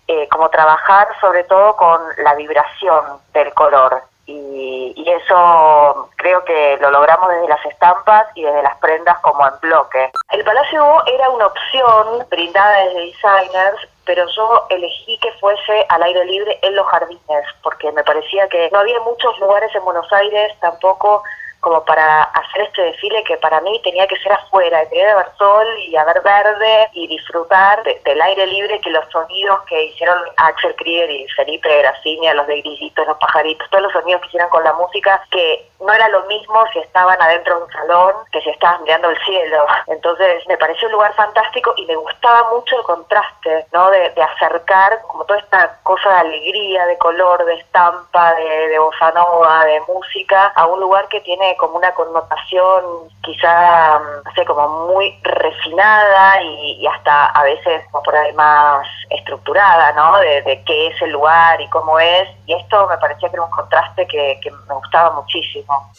eh, 0.06 0.28
como 0.28 0.48
trabajar 0.48 1.08
sobre 1.20 1.44
todo 1.44 1.76
con 1.76 2.00
la 2.18 2.34
vibración 2.34 3.20
del 3.32 3.52
color 3.54 4.02
y, 4.28 4.92
y, 4.94 5.10
eso 5.10 6.10
creo 6.16 6.44
que 6.44 6.76
lo 6.80 6.90
logramos 6.90 7.30
desde 7.30 7.48
las 7.48 7.64
estampas 7.64 8.26
y 8.34 8.42
desde 8.42 8.62
las 8.62 8.76
prendas 8.76 9.18
como 9.20 9.46
en 9.46 9.54
bloque. 9.60 10.10
El 10.30 10.44
Palacio 10.44 11.02
era 11.06 11.30
una 11.30 11.46
opción 11.46 12.26
brindada 12.28 12.84
desde 12.84 13.06
designers 13.06 13.88
pero 14.08 14.26
yo 14.34 14.66
elegí 14.70 15.18
que 15.18 15.30
fuese 15.32 15.84
al 15.90 16.02
aire 16.02 16.24
libre 16.24 16.58
en 16.62 16.74
los 16.74 16.86
jardines, 16.86 17.44
porque 17.62 17.92
me 17.92 18.02
parecía 18.02 18.48
que 18.48 18.70
no 18.72 18.78
había 18.78 18.98
muchos 19.00 19.38
lugares 19.38 19.70
en 19.74 19.84
Buenos 19.84 20.10
Aires 20.10 20.50
tampoco 20.60 21.22
como 21.60 21.84
para 21.84 22.22
hacer 22.22 22.62
este 22.62 22.82
desfile 22.82 23.24
que 23.24 23.36
para 23.38 23.60
mí 23.60 23.80
tenía 23.82 24.06
que 24.06 24.16
ser 24.16 24.32
afuera, 24.32 24.84
tenía 24.88 25.06
que 25.06 25.10
haber 25.10 25.32
sol 25.36 25.66
y 25.78 25.96
haber 25.96 26.20
verde 26.22 26.88
y 26.92 27.08
disfrutar 27.08 27.82
del 27.82 28.22
aire 28.22 28.46
libre 28.46 28.80
que 28.80 28.90
los 28.90 29.04
sonidos 29.10 29.60
que 29.68 29.84
hicieron 29.84 30.18
Axel 30.36 30.74
Krieger 30.76 31.10
y 31.10 31.28
Felipe 31.28 31.78
Gracinia, 31.78 32.34
los 32.34 32.46
de 32.46 32.60
grillitos, 32.60 33.06
los 33.06 33.18
pajaritos, 33.18 33.68
todos 33.70 33.84
los 33.84 33.92
sonidos 33.92 34.20
que 34.22 34.28
hicieron 34.28 34.50
con 34.50 34.64
la 34.64 34.72
música, 34.74 35.22
que 35.30 35.68
no 35.80 35.92
era 35.92 36.08
lo 36.08 36.24
mismo 36.24 36.64
si 36.72 36.80
estaban 36.80 37.20
adentro 37.20 37.56
de 37.56 37.64
un 37.64 37.72
salón 37.72 38.14
que 38.32 38.40
si 38.40 38.50
estaban 38.50 38.82
mirando 38.82 39.10
el 39.10 39.18
cielo. 39.24 39.66
Entonces 39.86 40.46
me 40.46 40.56
pareció 40.56 40.86
un 40.88 40.92
lugar 40.92 41.14
fantástico 41.14 41.72
y 41.76 41.86
me 41.86 41.96
gustaba 41.96 42.50
mucho 42.50 42.78
el 42.78 42.84
contraste, 42.84 43.66
¿no? 43.72 43.90
De, 43.90 44.10
de 44.10 44.22
acercar 44.22 45.00
como 45.08 45.24
toda 45.24 45.40
esta 45.40 45.78
cosa 45.82 46.10
de 46.10 46.18
alegría, 46.18 46.86
de 46.86 46.98
color, 46.98 47.44
de 47.44 47.54
estampa, 47.54 48.34
de, 48.34 48.68
de 48.68 48.78
bossa 48.78 49.10
nova, 49.12 49.64
de 49.64 49.80
música, 49.82 50.52
a 50.54 50.66
un 50.66 50.80
lugar 50.80 51.08
que 51.08 51.20
tiene 51.20 51.47
como 51.56 51.76
una 51.76 51.92
connotación 51.94 53.08
quizá, 53.22 53.98
no 53.98 54.32
sé, 54.34 54.44
como 54.44 54.86
muy 54.86 55.18
refinada 55.22 56.42
y, 56.42 56.86
hasta 56.86 57.26
a 57.26 57.42
veces 57.42 57.82
como 57.90 58.02
por 58.02 58.16
ahí 58.16 58.32
más 58.32 58.86
estructurada, 59.10 59.92
¿no? 59.92 60.18
De, 60.18 60.42
de, 60.42 60.62
qué 60.64 60.88
es 60.88 61.02
el 61.02 61.10
lugar 61.10 61.60
y 61.60 61.68
cómo 61.68 61.98
es. 61.98 62.28
Y 62.46 62.54
esto 62.54 62.86
me 62.88 62.98
parecía 62.98 63.28
que 63.28 63.36
era 63.36 63.44
un 63.44 63.50
contraste 63.50 64.06
que, 64.06 64.40
que 64.42 64.50
me 64.50 64.74
gustaba 64.74 65.14
muchísimo. 65.14 65.90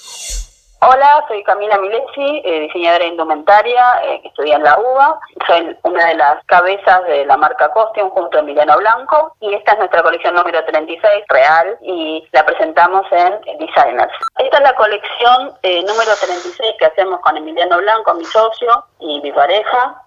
Hola, 0.82 1.26
soy 1.28 1.44
Camila 1.44 1.78
Milesi, 1.78 2.42
eh, 2.46 2.62
diseñadora 2.62 3.04
indumentaria, 3.04 4.02
eh, 4.02 4.22
que 4.22 4.30
estudia 4.30 4.56
en 4.56 4.64
la 4.64 4.80
UBA. 4.80 5.20
Soy 5.46 5.78
una 5.84 6.06
de 6.06 6.16
las 6.16 6.42
cabezas 6.46 7.04
de 7.04 7.26
la 7.26 7.36
marca 7.36 7.70
Costume 7.72 8.10
junto 8.12 8.38
a 8.38 8.40
Emiliano 8.40 8.78
Blanco 8.78 9.36
y 9.42 9.54
esta 9.56 9.74
es 9.74 9.80
nuestra 9.80 10.02
colección 10.02 10.36
número 10.36 10.64
36, 10.64 11.26
real, 11.28 11.78
y 11.82 12.26
la 12.32 12.46
presentamos 12.46 13.06
en 13.12 13.42
Designers. 13.60 14.14
Esta 14.38 14.58
es 14.58 14.64
la 14.64 14.74
colección 14.76 15.54
eh, 15.64 15.84
número 15.84 16.12
36 16.16 16.76
que 16.80 16.86
hacemos 16.86 17.20
con 17.20 17.36
Emiliano 17.36 17.78
Blanco, 17.80 18.14
mi 18.14 18.24
socio 18.24 18.86
y 19.00 19.20
mi 19.20 19.34
pareja. 19.34 20.02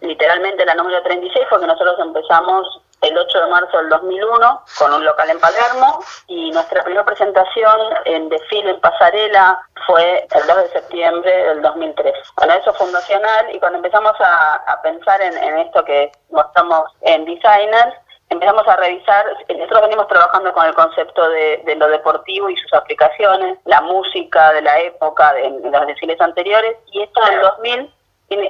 Literalmente 0.00 0.64
la 0.64 0.74
número 0.74 1.00
36 1.04 1.46
porque 1.48 1.68
nosotros 1.68 1.94
empezamos 2.00 2.82
el 3.02 3.16
8 3.16 3.40
de 3.40 3.46
marzo 3.50 3.78
del 3.78 3.88
2001 3.88 4.62
con 4.78 4.92
un 4.92 5.04
local 5.04 5.30
en 5.30 5.40
Palermo 5.40 6.00
y 6.26 6.50
nuestra 6.50 6.82
primera 6.82 7.04
presentación 7.04 7.80
en 8.04 8.28
desfile 8.28 8.70
en 8.70 8.80
pasarela 8.80 9.60
fue 9.86 10.26
el 10.30 10.46
2 10.46 10.56
de 10.56 10.68
septiembre 10.68 11.30
del 11.30 11.62
2003. 11.62 12.14
Bueno, 12.36 12.54
eso 12.54 12.72
fundacional 12.74 13.54
y 13.54 13.58
cuando 13.58 13.78
empezamos 13.78 14.12
a, 14.20 14.54
a 14.54 14.82
pensar 14.82 15.20
en, 15.22 15.36
en, 15.36 15.58
esto 15.58 15.84
que 15.84 16.12
mostramos 16.30 16.84
en 17.02 17.24
Designers, 17.24 17.96
empezamos 18.28 18.66
a 18.68 18.76
revisar, 18.76 19.26
nosotros 19.48 19.82
venimos 19.82 20.06
trabajando 20.08 20.52
con 20.52 20.66
el 20.66 20.74
concepto 20.74 21.28
de, 21.30 21.62
de 21.64 21.74
lo 21.76 21.88
deportivo 21.88 22.48
y 22.50 22.56
sus 22.56 22.72
aplicaciones, 22.74 23.58
la 23.64 23.80
música 23.80 24.52
de 24.52 24.62
la 24.62 24.78
época, 24.80 25.32
de, 25.32 25.50
de 25.50 25.70
los 25.70 25.86
desfiles 25.86 26.20
anteriores 26.20 26.76
y 26.92 27.02
esto 27.02 27.20
del 27.24 27.40
2000 27.40 27.94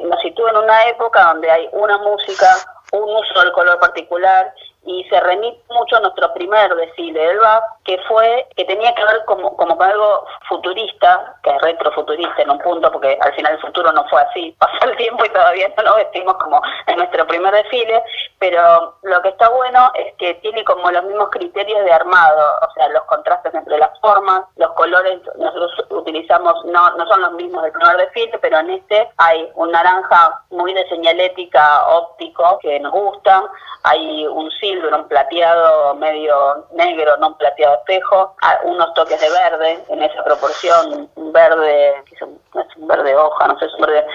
nos 0.02 0.21
sitúa 0.21 0.50
en 0.50 0.57
una 0.59 0.88
época 0.88 1.25
donde 1.25 1.50
hay 1.50 1.69
una 1.73 1.99
música, 1.99 2.47
un 2.92 3.14
uso 3.14 3.40
del 3.40 3.52
color 3.52 3.78
particular 3.78 4.52
y 4.84 5.04
se 5.04 5.20
remite 5.20 5.62
mucho 5.70 5.96
a 5.96 6.00
nuestro 6.00 6.32
primer 6.32 6.75
desfile 6.75 7.20
del 7.20 7.38
BAP, 7.38 7.64
que 7.84 7.99
fue, 8.08 8.46
que 8.56 8.64
tenía 8.64 8.94
que 8.94 9.04
ver 9.04 9.25
como, 9.26 9.56
como 9.56 9.76
con 9.76 9.88
algo 9.88 10.26
futurista, 10.49 11.37
que 11.42 11.50
es 11.50 11.62
retrofuturista 11.62 12.42
en 12.42 12.50
un 12.50 12.58
punto, 12.58 12.90
porque 12.90 13.18
al 13.20 13.34
final 13.34 13.54
el 13.54 13.60
futuro 13.60 13.92
no 13.92 14.06
fue 14.08 14.22
así, 14.22 14.54
pasó 14.58 14.88
el 14.88 14.96
tiempo 14.96 15.25
y 15.25 15.28
todavía 15.30 15.72
no 15.76 15.82
lo 15.82 15.96
vestimos 15.96 16.34
como 16.34 16.62
en 16.87 16.96
nuestro 16.96 17.26
primer 17.26 17.54
desfile, 17.54 18.02
pero 18.38 18.96
lo 19.02 19.22
que 19.22 19.28
está 19.28 19.49
bueno 19.50 19.90
es 19.94 20.14
que 20.16 20.34
tiene 20.34 20.64
como 20.64 20.90
los 20.90 21.04
mismos 21.04 21.28
criterios 21.30 21.84
de 21.84 21.92
armado, 21.92 22.58
o 22.62 22.72
sea, 22.72 22.88
los 22.88 23.02
contrastes 23.04 23.54
entre 23.54 23.78
las 23.78 23.99
formas, 24.00 24.44
los 24.56 24.72
colores, 24.72 25.20
nosotros 25.37 25.72
utilizamos 25.90 26.64
no, 26.64 26.90
no 26.96 27.06
son 27.06 27.20
los 27.20 27.32
mismos 27.32 27.62
del 27.62 27.72
primer 27.72 27.96
desfile, 27.99 28.38
pero 28.38 28.58
en 28.58 28.70
este 28.70 29.08
hay 29.18 29.50
un 29.54 29.70
naranja 29.70 30.42
muy 30.50 30.72
de 30.72 30.88
señalética 30.88 31.87
óptico 31.88 32.58
que 32.60 32.80
nos 32.80 32.92
gusta, 32.92 33.42
hay 33.82 34.26
un 34.26 34.50
un 34.78 35.08
plateado 35.08 35.94
medio 35.94 36.66
negro, 36.72 37.16
no 37.18 37.28
un 37.28 37.38
plateado 37.38 37.76
espejo, 37.76 38.34
unos 38.64 38.94
toques 38.94 39.20
de 39.20 39.30
verde 39.30 39.84
en 39.88 40.02
esa 40.02 40.22
proporción, 40.22 41.10
un 41.14 41.32
verde, 41.32 42.02
es 42.10 42.22
un, 42.22 42.40
es 42.54 42.76
un 42.76 42.86
verde 42.88 43.14
hoja, 43.16 43.48
no 43.48 43.58
sé, 43.58 43.66
es 43.66 43.74
un 43.74 43.80
verde 43.80 44.06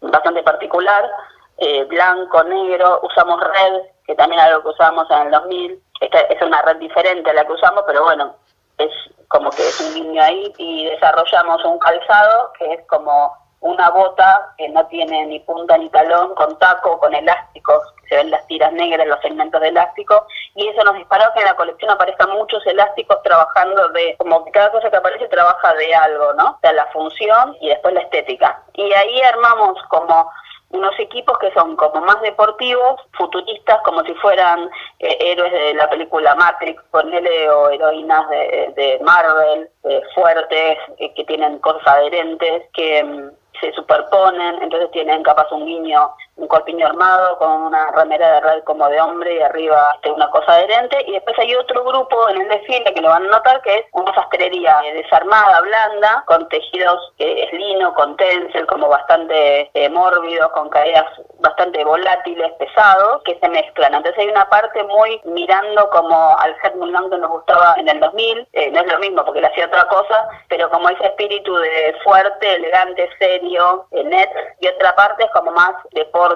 bastante 0.00 0.42
particular, 0.42 1.10
eh, 1.58 1.84
blanco, 1.84 2.42
negro, 2.44 3.00
usamos 3.02 3.40
red, 3.40 3.82
que 4.06 4.14
también 4.14 4.40
es 4.40 4.46
algo 4.48 4.62
que 4.62 4.68
usamos 4.70 5.10
en 5.10 5.26
el 5.26 5.30
2000, 5.30 5.82
esta 6.00 6.20
es 6.20 6.42
una 6.42 6.62
red 6.62 6.76
diferente 6.76 7.30
a 7.30 7.34
la 7.34 7.44
que 7.44 7.52
usamos, 7.52 7.84
pero 7.86 8.02
bueno, 8.02 8.34
es 8.78 8.90
como 9.28 9.50
que 9.50 9.62
es 9.62 9.80
un 9.80 9.94
niño 9.94 10.22
ahí 10.22 10.52
y 10.58 10.86
desarrollamos 10.86 11.64
un 11.64 11.78
calzado 11.78 12.52
que 12.58 12.74
es 12.74 12.86
como 12.86 13.32
una 13.60 13.90
bota 13.90 14.54
que 14.58 14.68
no 14.68 14.84
tiene 14.86 15.24
ni 15.26 15.40
punta 15.40 15.78
ni 15.78 15.88
talón, 15.90 16.34
con 16.34 16.58
taco, 16.58 16.98
con 16.98 17.14
elásticos, 17.14 17.82
se 18.12 18.18
ven 18.18 18.30
las 18.30 18.46
tiras 18.46 18.72
negras, 18.74 19.06
los 19.06 19.20
segmentos 19.20 19.58
de 19.60 19.68
elástico, 19.68 20.26
y 20.54 20.68
eso 20.68 20.84
nos 20.84 20.96
disparó 20.96 21.24
que 21.32 21.40
en 21.40 21.46
la 21.46 21.56
colección 21.56 21.90
aparezcan 21.90 22.30
muchos 22.32 22.64
elásticos 22.66 23.22
trabajando 23.22 23.88
de, 23.88 24.16
como 24.18 24.44
cada 24.52 24.70
cosa 24.70 24.90
que 24.90 24.96
aparece 24.96 25.28
trabaja 25.28 25.72
de 25.74 25.94
algo, 25.94 26.34
¿no? 26.34 26.50
O 26.50 26.58
sea, 26.60 26.74
la 26.74 26.86
función 26.86 27.56
y 27.60 27.70
después 27.70 27.94
la 27.94 28.02
estética. 28.02 28.62
Y 28.74 28.92
ahí 28.92 29.22
armamos 29.22 29.82
como 29.88 30.30
unos 30.72 30.98
equipos 30.98 31.38
que 31.38 31.52
son 31.52 31.74
como 31.76 32.02
más 32.02 32.20
deportivos, 32.20 33.00
futuristas, 33.12 33.80
como 33.82 34.02
si 34.02 34.14
fueran 34.14 34.68
eh, 34.98 35.16
héroes 35.20 35.52
de 35.52 35.74
la 35.74 35.88
película 35.88 36.34
Matrix, 36.34 36.82
ponele, 36.90 37.48
o 37.48 37.70
heroínas 37.70 38.28
de, 38.28 38.98
Marvel, 39.02 39.70
eh, 39.84 40.02
fuertes, 40.14 40.78
eh, 40.98 41.14
que 41.14 41.24
tienen 41.24 41.58
cosas 41.60 41.86
adherentes, 41.86 42.64
que 42.74 43.04
mm, 43.04 43.30
se 43.60 43.72
superponen, 43.72 44.62
entonces 44.62 44.90
tienen 44.90 45.22
capaz 45.22 45.50
un 45.52 45.64
niño, 45.64 46.10
un 46.42 46.48
corpiño 46.48 46.86
armado 46.86 47.38
con 47.38 47.50
una 47.62 47.92
remera 47.92 48.32
de 48.32 48.40
red 48.40 48.64
como 48.64 48.88
de 48.88 49.00
hombre 49.00 49.36
y 49.36 49.40
arriba 49.40 49.96
una 50.14 50.28
cosa 50.30 50.54
adherente, 50.54 51.02
y 51.06 51.12
después 51.12 51.38
hay 51.38 51.54
otro 51.54 51.84
grupo 51.84 52.28
en 52.28 52.40
el 52.42 52.48
desfile 52.48 52.92
que 52.92 53.00
lo 53.00 53.08
van 53.08 53.24
a 53.26 53.30
notar 53.30 53.62
que 53.62 53.76
es 53.76 53.84
una 53.92 54.12
sastrería 54.14 54.76
desarmada, 54.92 55.60
blanda, 55.60 56.24
con 56.26 56.48
tejidos 56.48 57.12
que 57.16 57.44
es 57.44 57.52
lino, 57.52 57.94
con 57.94 58.16
tencel, 58.16 58.66
como 58.66 58.88
bastante 58.88 59.70
eh, 59.74 59.88
mórbidos, 59.88 60.50
con 60.52 60.68
caídas 60.68 61.06
bastante 61.38 61.84
volátiles, 61.84 62.52
pesados, 62.52 63.22
que 63.24 63.38
se 63.38 63.48
mezclan. 63.48 63.94
Entonces 63.94 64.18
hay 64.20 64.28
una 64.28 64.48
parte 64.48 64.82
muy 64.84 65.20
mirando 65.24 65.88
como 65.90 66.38
al 66.38 66.54
Herman 66.62 66.92
Lang 66.92 67.10
que 67.10 67.18
nos 67.18 67.30
gustaba 67.30 67.74
en 67.78 67.88
el 67.88 68.00
2000, 68.00 68.48
eh, 68.52 68.70
no 68.70 68.80
es 68.80 68.92
lo 68.92 68.98
mismo 68.98 69.24
porque 69.24 69.40
le 69.40 69.48
hacía 69.48 69.66
otra 69.66 69.86
cosa, 69.88 70.28
pero 70.48 70.70
como 70.70 70.88
ese 70.88 71.06
espíritu 71.06 71.54
de 71.56 71.96
fuerte, 72.04 72.54
elegante, 72.54 73.08
serio, 73.18 73.86
net, 73.92 74.30
y 74.60 74.68
otra 74.68 74.94
parte 74.94 75.24
es 75.24 75.30
como 75.32 75.50
más 75.52 75.72
deporte, 75.92 76.31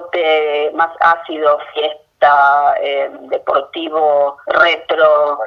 más 0.75 0.91
ácido, 1.01 1.59
fiesta, 1.75 2.75
eh, 2.81 3.11
deportivo, 3.23 4.37
retro, 4.47 5.39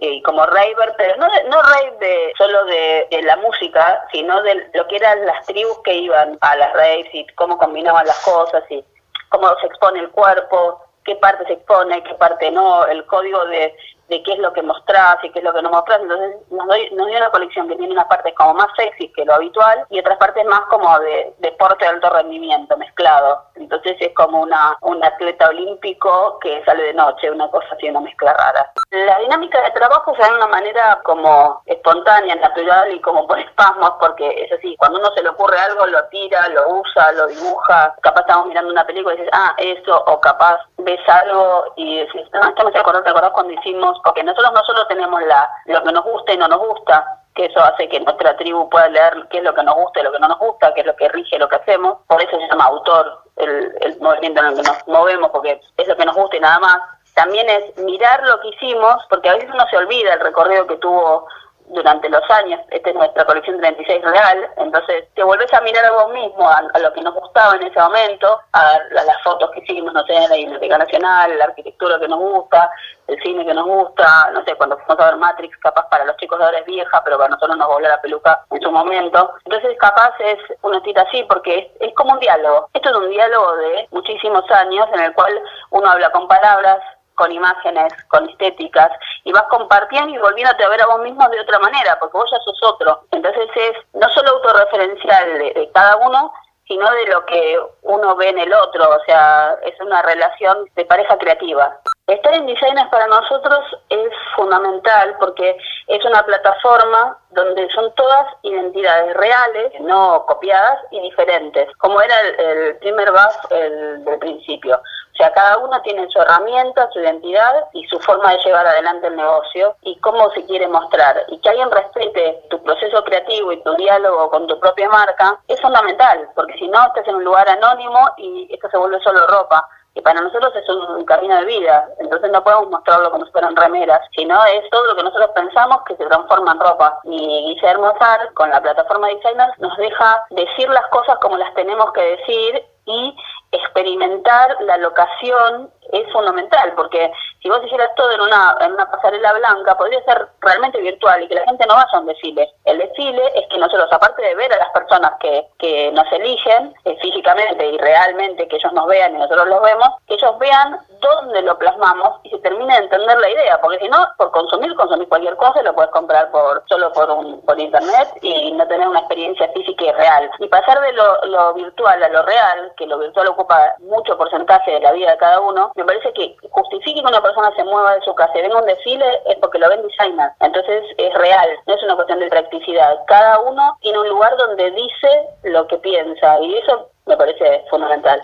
y 0.00 0.22
como 0.22 0.46
raver, 0.46 0.94
pero 0.96 1.16
no, 1.16 1.26
no 1.48 1.62
rave 1.62 1.96
de, 1.98 2.32
solo 2.38 2.64
de, 2.66 3.20
la 3.24 3.36
música, 3.36 4.06
sino 4.12 4.40
de 4.42 4.70
lo 4.74 4.86
que 4.86 4.96
eran 4.96 5.26
las 5.26 5.44
tribus 5.46 5.78
que 5.82 5.94
iban 5.94 6.38
a 6.40 6.56
las 6.56 6.72
raves 6.72 7.08
y 7.12 7.26
cómo 7.34 7.58
combinaban 7.58 8.06
las 8.06 8.18
cosas 8.20 8.62
y 8.70 8.84
cómo 9.28 9.48
se 9.60 9.66
expone 9.66 10.00
el 10.00 10.10
cuerpo, 10.10 10.80
qué 11.04 11.16
parte 11.16 11.44
se 11.46 11.54
expone, 11.54 12.02
qué 12.04 12.14
parte 12.14 12.50
no, 12.52 12.86
el 12.86 13.04
código 13.06 13.44
de 13.46 13.74
de 14.08 14.22
qué 14.22 14.32
es 14.32 14.38
lo 14.38 14.52
que 14.52 14.62
mostrás 14.62 15.16
y 15.22 15.30
qué 15.30 15.38
es 15.38 15.44
lo 15.44 15.52
que 15.52 15.62
no 15.62 15.70
mostrás. 15.70 16.00
Entonces 16.00 16.36
nos, 16.50 16.66
doy, 16.66 16.90
nos 16.92 17.06
dio 17.06 17.18
una 17.18 17.30
colección 17.30 17.68
que 17.68 17.76
tiene 17.76 17.92
una 17.92 18.08
parte 18.08 18.34
como 18.34 18.54
más 18.54 18.68
sexy 18.76 19.12
que 19.12 19.24
lo 19.24 19.34
habitual 19.34 19.86
y 19.90 20.00
otras 20.00 20.18
partes 20.18 20.44
más 20.46 20.60
como 20.70 20.98
de 21.00 21.34
deporte 21.38 21.84
de 21.84 21.90
alto 21.90 22.10
rendimiento 22.10 22.76
mezclado. 22.76 23.42
Entonces 23.56 23.96
es 24.00 24.14
como 24.14 24.42
una 24.42 24.76
un 24.82 25.04
atleta 25.04 25.48
olímpico 25.48 26.38
que 26.40 26.62
sale 26.64 26.82
de 26.84 26.94
noche, 26.94 27.30
una 27.30 27.50
cosa 27.50 27.66
así, 27.72 27.88
una 27.88 28.00
mezcla 28.00 28.32
rara. 28.34 28.70
La 28.90 29.18
dinámica 29.18 29.60
de 29.62 29.70
trabajo 29.72 30.14
se 30.14 30.22
da 30.22 30.28
de 30.28 30.36
una 30.36 30.46
manera 30.46 31.00
como 31.04 31.62
espontánea, 31.66 32.34
natural 32.36 32.92
y 32.92 33.00
como 33.00 33.26
por 33.26 33.38
espasmos, 33.38 33.92
porque 34.00 34.28
es 34.42 34.52
así, 34.52 34.76
cuando 34.78 34.98
uno 34.98 35.10
se 35.14 35.22
le 35.22 35.28
ocurre 35.28 35.58
algo, 35.58 35.86
lo 35.86 36.04
tira, 36.04 36.48
lo 36.48 36.80
usa, 36.80 37.12
lo 37.12 37.26
dibuja. 37.26 37.94
Capaz 38.00 38.20
estamos 38.20 38.46
mirando 38.46 38.70
una 38.70 38.86
película 38.86 39.14
y 39.14 39.18
dices, 39.18 39.32
ah, 39.34 39.54
eso, 39.58 40.02
o 40.06 40.20
capaz 40.20 40.58
ves 40.78 41.00
algo 41.08 41.64
y 41.76 41.98
decís, 41.98 42.22
no, 42.32 42.48
esto 42.48 42.64
me 42.64 42.72
¿te 42.72 42.78
acordás 42.78 43.30
cuando 43.32 43.52
hicimos 43.52 43.97
porque 44.02 44.22
nosotros 44.22 44.52
no 44.52 44.64
solo 44.64 44.86
tenemos 44.86 45.22
la, 45.22 45.50
lo 45.66 45.82
que 45.82 45.92
nos 45.92 46.04
gusta 46.04 46.32
y 46.32 46.36
no 46.36 46.48
nos 46.48 46.58
gusta, 46.58 47.04
que 47.34 47.46
eso 47.46 47.60
hace 47.60 47.88
que 47.88 48.00
nuestra 48.00 48.36
tribu 48.36 48.68
pueda 48.68 48.88
leer 48.88 49.26
qué 49.30 49.38
es 49.38 49.44
lo 49.44 49.54
que 49.54 49.62
nos 49.62 49.76
gusta 49.76 50.00
y 50.00 50.02
lo 50.02 50.12
que 50.12 50.18
no 50.18 50.28
nos 50.28 50.38
gusta, 50.38 50.74
qué 50.74 50.80
es 50.80 50.86
lo 50.86 50.96
que 50.96 51.08
rige 51.08 51.38
lo 51.38 51.48
que 51.48 51.56
hacemos, 51.56 51.98
por 52.06 52.20
eso 52.20 52.36
se 52.36 52.48
llama 52.48 52.64
autor 52.64 53.22
el, 53.36 53.76
el 53.80 54.00
movimiento 54.00 54.40
en 54.40 54.46
el 54.48 54.56
que 54.56 54.62
nos 54.62 54.88
movemos, 54.88 55.30
porque 55.30 55.60
es 55.76 55.88
lo 55.88 55.96
que 55.96 56.04
nos 56.04 56.16
gusta 56.16 56.36
y 56.36 56.40
nada 56.40 56.58
más. 56.58 56.78
También 57.14 57.48
es 57.48 57.76
mirar 57.78 58.22
lo 58.24 58.40
que 58.40 58.48
hicimos, 58.48 59.04
porque 59.08 59.28
a 59.28 59.34
veces 59.34 59.50
uno 59.52 59.64
se 59.70 59.76
olvida 59.76 60.14
el 60.14 60.20
recorrido 60.20 60.66
que 60.66 60.76
tuvo 60.76 61.26
durante 61.70 62.08
los 62.08 62.22
años, 62.30 62.60
esta 62.70 62.90
es 62.90 62.96
nuestra 62.96 63.24
colección 63.24 63.58
36 63.58 64.02
real, 64.02 64.50
entonces 64.56 65.04
te 65.14 65.22
volvés 65.22 65.52
a 65.52 65.60
mirar 65.60 65.84
a 65.84 65.92
vos 65.92 66.12
mismo, 66.12 66.48
a, 66.48 66.78
lo 66.78 66.92
que 66.92 67.02
nos 67.02 67.14
gustaba 67.14 67.56
en 67.56 67.64
ese 67.64 67.78
momento, 67.80 68.40
a, 68.52 68.78
las 68.90 69.22
fotos 69.22 69.50
que 69.52 69.60
hicimos, 69.60 69.92
no 69.92 70.02
sé, 70.04 70.14
en 70.14 70.30
la 70.30 70.36
Biblioteca 70.36 70.78
Nacional, 70.78 71.38
la 71.38 71.44
arquitectura 71.44 71.98
que 71.98 72.08
nos 72.08 72.18
gusta, 72.18 72.70
el 73.06 73.20
cine 73.22 73.44
que 73.44 73.54
nos 73.54 73.66
gusta, 73.66 74.30
no 74.32 74.44
sé, 74.44 74.54
cuando 74.56 74.76
fuimos 74.78 75.00
a 75.00 75.10
ver 75.10 75.16
Matrix, 75.16 75.56
capaz 75.58 75.88
para 75.88 76.04
los 76.04 76.16
chicos 76.18 76.38
de 76.38 76.44
ahora 76.44 76.58
es 76.58 76.66
vieja, 76.66 77.02
pero 77.04 77.16
para 77.16 77.30
nosotros 77.30 77.56
nos 77.56 77.68
volvió 77.68 77.88
la 77.88 78.00
peluca 78.00 78.44
en 78.50 78.60
su 78.60 78.70
momento. 78.70 79.34
Entonces 79.44 79.76
capaz 79.78 80.12
es 80.20 80.38
una 80.62 80.80
cita 80.82 81.02
así, 81.02 81.24
porque 81.24 81.58
es, 81.58 81.88
es 81.88 81.94
como 81.94 82.12
un 82.12 82.20
diálogo. 82.20 82.68
Esto 82.74 82.90
es 82.90 82.96
un 82.96 83.10
diálogo 83.10 83.56
de 83.56 83.88
muchísimos 83.92 84.44
años 84.50 84.86
en 84.92 85.00
el 85.00 85.14
cual 85.14 85.32
uno 85.70 85.90
habla 85.90 86.10
con 86.10 86.28
palabras, 86.28 86.80
con 87.18 87.32
imágenes, 87.32 87.92
con 88.08 88.28
estéticas, 88.30 88.90
y 89.24 89.32
vas 89.32 89.44
compartiendo 89.50 90.14
y 90.14 90.18
volviéndote 90.18 90.64
a 90.64 90.68
ver 90.68 90.80
a 90.80 90.86
vos 90.86 91.00
mismo 91.00 91.28
de 91.28 91.40
otra 91.40 91.58
manera, 91.58 91.98
porque 91.98 92.16
vos 92.16 92.30
ya 92.30 92.38
sos 92.38 92.62
otro. 92.62 93.02
Entonces 93.10 93.48
es 93.56 93.72
no 93.92 94.08
solo 94.10 94.30
autorreferencial 94.30 95.38
de, 95.38 95.70
cada 95.74 95.96
uno, 95.96 96.32
sino 96.66 96.90
de 96.90 97.06
lo 97.06 97.26
que 97.26 97.58
uno 97.82 98.14
ve 98.16 98.28
en 98.28 98.38
el 98.38 98.52
otro, 98.52 98.88
o 98.88 99.04
sea, 99.04 99.56
es 99.64 99.78
una 99.80 100.02
relación 100.02 100.66
de 100.76 100.84
pareja 100.84 101.18
creativa. 101.18 101.76
Estar 102.06 102.32
en 102.34 102.46
Designers 102.46 102.88
para 102.88 103.06
nosotros 103.06 103.60
es 103.90 104.10
fundamental 104.34 105.16
porque 105.18 105.56
es 105.88 106.04
una 106.06 106.24
plataforma 106.24 107.18
donde 107.30 107.68
son 107.70 107.92
todas 107.94 108.26
identidades 108.42 109.14
reales, 109.14 109.72
no 109.80 110.24
copiadas 110.26 110.78
y 110.90 111.00
diferentes, 111.00 111.68
como 111.76 112.00
era 112.00 112.14
el, 112.20 112.76
primer 112.76 113.10
buff 113.10 113.52
el, 113.52 114.04
del 114.04 114.18
principio. 114.20 114.80
O 115.18 115.20
sea, 115.20 115.32
cada 115.32 115.58
uno 115.58 115.82
tiene 115.82 116.08
su 116.10 116.20
herramienta, 116.20 116.88
su 116.92 117.00
identidad 117.00 117.64
y 117.72 117.84
su 117.88 117.98
forma 117.98 118.30
de 118.30 118.38
llevar 118.44 118.64
adelante 118.64 119.08
el 119.08 119.16
negocio 119.16 119.74
y 119.82 119.98
cómo 119.98 120.30
se 120.30 120.46
quiere 120.46 120.68
mostrar. 120.68 121.24
Y 121.26 121.40
que 121.40 121.48
alguien 121.48 121.72
respete 121.72 122.44
tu 122.50 122.62
proceso 122.62 123.02
creativo 123.02 123.50
y 123.50 123.60
tu 123.64 123.74
diálogo 123.74 124.30
con 124.30 124.46
tu 124.46 124.60
propia 124.60 124.88
marca 124.88 125.40
es 125.48 125.60
fundamental, 125.60 126.28
porque 126.36 126.52
si 126.52 126.68
no 126.68 126.86
estás 126.86 127.08
en 127.08 127.16
un 127.16 127.24
lugar 127.24 127.48
anónimo 127.48 127.98
y 128.16 128.46
esto 128.54 128.70
se 128.70 128.78
vuelve 128.78 129.00
solo 129.00 129.26
ropa 129.26 129.68
y 129.94 130.00
para 130.02 130.20
nosotros 130.20 130.54
es 130.54 130.68
un 130.68 131.04
camino 131.04 131.34
de 131.38 131.46
vida, 131.46 131.88
entonces 131.98 132.30
no 132.30 132.44
podemos 132.44 132.70
mostrarlo 132.70 133.10
como 133.10 133.26
si 133.26 133.32
fueran 133.32 133.56
remeras, 133.56 134.00
sino 134.14 134.38
es 134.44 134.70
todo 134.70 134.86
lo 134.86 134.94
que 134.94 135.02
nosotros 135.02 135.30
pensamos 135.34 135.82
que 135.82 135.96
se 135.96 136.06
transforma 136.06 136.52
en 136.52 136.60
ropa. 136.60 137.00
Y 137.02 137.56
Guillermo 137.56 137.92
Zar, 137.98 138.32
con 138.34 138.50
la 138.50 138.62
plataforma 138.62 139.08
Designers, 139.08 139.58
nos 139.58 139.76
deja 139.76 140.24
decir 140.30 140.68
las 140.68 140.86
cosas 140.90 141.18
como 141.20 141.36
las 141.36 141.52
tenemos 141.54 141.90
que 141.92 142.02
decir 142.02 142.64
y 142.84 143.16
experimentar 143.52 144.56
la 144.62 144.76
locación 144.78 145.70
es 145.92 146.12
fundamental, 146.12 146.72
porque 146.74 147.10
si 147.42 147.48
vos 147.48 147.64
hicieras 147.64 147.94
todo 147.96 148.10
en 148.12 148.20
una, 148.20 148.56
en 148.60 148.72
una 148.72 148.90
pasarela 148.90 149.32
blanca, 149.34 149.76
podría 149.76 150.02
ser 150.04 150.28
realmente 150.40 150.80
virtual 150.80 151.22
y 151.22 151.28
que 151.28 151.34
la 151.34 151.44
gente 151.44 151.66
no 151.66 151.74
vaya 151.74 151.88
a 151.92 152.00
un 152.00 152.06
desfile. 152.06 152.52
El 152.64 152.78
desfile 152.78 153.22
es 153.34 153.46
que 153.48 153.58
nosotros, 153.58 153.88
aparte 153.92 154.22
de 154.22 154.34
ver 154.34 154.52
a 154.52 154.58
las 154.58 154.70
personas 154.70 155.12
que, 155.20 155.46
que 155.58 155.92
nos 155.92 156.10
eligen 156.12 156.74
eh, 156.84 156.96
físicamente 157.00 157.66
y 157.66 157.78
realmente, 157.78 158.48
que 158.48 158.56
ellos 158.56 158.72
nos 158.72 158.86
vean 158.86 159.14
y 159.14 159.18
nosotros 159.18 159.46
los 159.48 159.62
vemos, 159.62 159.88
que 160.06 160.14
ellos 160.14 160.38
vean 160.38 160.78
dónde 161.00 161.42
lo 161.42 161.56
plasmamos 161.58 162.20
y 162.24 162.30
se 162.30 162.38
termine 162.38 162.74
de 162.74 162.84
entender 162.84 163.18
la 163.18 163.30
idea, 163.30 163.60
porque 163.60 163.78
si 163.78 163.88
no, 163.88 163.98
por 164.16 164.30
consumir, 164.32 164.74
consumir 164.74 165.08
cualquier 165.08 165.36
cosa, 165.36 165.62
lo 165.62 165.74
puedes 165.74 165.90
comprar 165.92 166.30
por 166.30 166.64
solo 166.68 166.92
por, 166.92 167.10
un, 167.10 167.40
por 167.42 167.58
internet 167.58 168.08
y 168.20 168.52
no 168.52 168.66
tener 168.66 168.88
una 168.88 169.00
experiencia 169.00 169.48
física 169.54 169.84
y 169.84 169.92
real. 169.92 170.30
Y 170.38 170.48
pasar 170.48 170.80
de 170.80 170.92
lo, 170.92 171.24
lo 171.26 171.54
virtual 171.54 172.02
a 172.02 172.08
lo 172.08 172.22
real, 172.22 172.72
que 172.76 172.86
lo 172.86 172.98
virtual 172.98 173.28
ocupa 173.28 173.74
mucho 173.80 174.18
porcentaje 174.18 174.72
de 174.72 174.80
la 174.80 174.92
vida 174.92 175.12
de 175.12 175.18
cada 175.18 175.40
uno, 175.40 175.72
me 175.78 175.84
parece 175.84 176.12
que 176.12 176.36
justifique 176.50 177.00
que 177.00 177.06
una 177.06 177.22
persona 177.22 177.54
se 177.54 177.62
mueva 177.62 177.94
de 177.94 178.02
su 178.02 178.12
casa 178.16 178.36
y 178.36 178.42
venga 178.42 178.58
un 178.58 178.66
desfile 178.66 179.06
es 179.26 179.36
porque 179.36 179.60
lo 179.60 179.68
ven 179.68 179.82
designer. 179.82 180.30
Entonces 180.40 180.82
es 180.98 181.14
real, 181.14 181.48
no 181.66 181.74
es 181.74 181.82
una 181.84 181.94
cuestión 181.94 182.18
de 182.18 182.28
practicidad. 182.28 182.98
Cada 183.06 183.38
uno 183.38 183.78
tiene 183.80 184.00
un 184.00 184.08
lugar 184.08 184.36
donde 184.36 184.72
dice 184.72 185.08
lo 185.44 185.68
que 185.68 185.78
piensa 185.78 186.40
y 186.40 186.58
eso 186.58 186.90
me 187.06 187.16
parece 187.16 187.64
fundamental. 187.70 188.20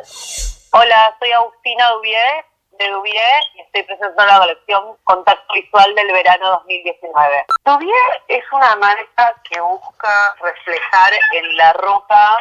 Hola, 0.73 1.17
soy 1.21 1.31
Agustina 1.31 1.91
Dubier 1.91 2.45
de 2.73 2.91
Dubier 2.91 3.43
y 3.55 3.61
estoy 3.61 3.85
presentando 3.85 4.27
la 4.27 4.41
colección 4.41 4.97
Contacto 5.05 5.55
Visual 5.55 5.95
del 5.95 6.13
verano 6.13 6.51
2019. 6.51 7.47
Dubier 7.65 8.23
es 8.27 8.45
una 8.53 8.75
marca 8.77 9.33
que 9.49 9.61
busca 9.61 10.35
reflejar 10.43 11.13
en 11.35 11.57
la 11.57 11.73
ropa, 11.75 12.37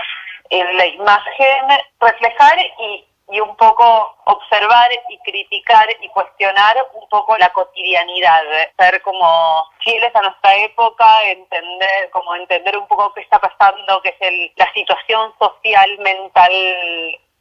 en 0.50 0.76
la 0.76 0.88
imagen, 0.88 1.68
reflejar 2.00 2.58
y 2.80 3.13
y 3.34 3.40
un 3.40 3.56
poco 3.56 4.16
observar 4.26 4.92
y 5.10 5.18
criticar 5.20 5.88
y 6.02 6.08
cuestionar 6.10 6.78
un 6.94 7.10
poco 7.10 7.36
la 7.40 7.50
cotidianidad, 7.52 8.44
ser 8.78 9.02
como 9.02 9.66
fieles 9.80 10.16
a 10.16 10.22
nuestra 10.22 10.56
época, 10.58 11.24
entender, 11.24 12.12
como 12.12 12.36
entender 12.36 12.78
un 12.78 12.88
poco 12.88 13.12
qué 13.14 13.22
está 13.22 13.40
pasando, 13.40 14.02
qué 14.04 14.10
es 14.10 14.16
el, 14.20 14.52
la 14.56 14.72
situación 14.74 15.34
social, 15.40 15.98
mental 15.98 16.52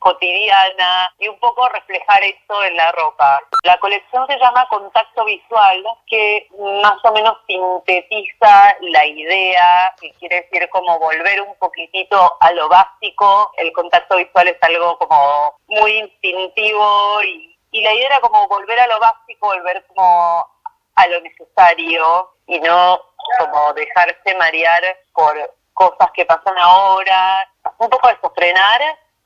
cotidiana 0.03 1.15
y 1.19 1.29
un 1.29 1.39
poco 1.39 1.69
reflejar 1.69 2.23
esto 2.25 2.65
en 2.65 2.77
la 2.77 2.91
ropa. 2.93 3.41
La 3.63 3.79
colección 3.79 4.27
se 4.27 4.39
llama 4.39 4.67
Contacto 4.69 5.25
Visual, 5.25 5.85
que 6.07 6.49
más 6.83 6.97
o 7.05 7.13
menos 7.13 7.39
sintetiza 7.47 8.77
la 8.81 9.07
idea, 9.07 9.95
que 10.01 10.13
quiere 10.15 10.43
decir 10.43 10.69
como 10.71 10.99
volver 10.99 11.41
un 11.41 11.55
poquitito 11.57 12.37
a 12.41 12.53
lo 12.53 12.69
básico. 12.69 13.53
El 13.57 13.73
contacto 13.73 14.17
visual 14.17 14.49
es 14.49 14.59
algo 14.63 14.99
como 14.99 15.55
muy 15.69 15.99
instintivo 15.99 17.23
y, 17.23 17.57
y 17.71 17.83
la 17.83 17.95
idea 17.95 18.07
era 18.07 18.21
como 18.21 18.49
volver 18.49 18.81
a 18.81 18.89
lo 18.89 18.99
básico, 18.99 19.47
volver 19.47 19.85
como 19.87 20.47
a 20.95 21.07
lo 21.07 21.21
necesario 21.21 22.31
y 22.47 22.59
no 22.61 23.01
como 23.39 23.73
dejarse 23.75 24.35
marear 24.39 24.83
por 25.15 25.55
cosas 25.75 26.11
que 26.13 26.27
pasan 26.27 26.59
ahora, 26.59 27.49
un 27.79 27.89
poco 27.89 28.09
de 28.09 28.17
frenar 28.35 28.81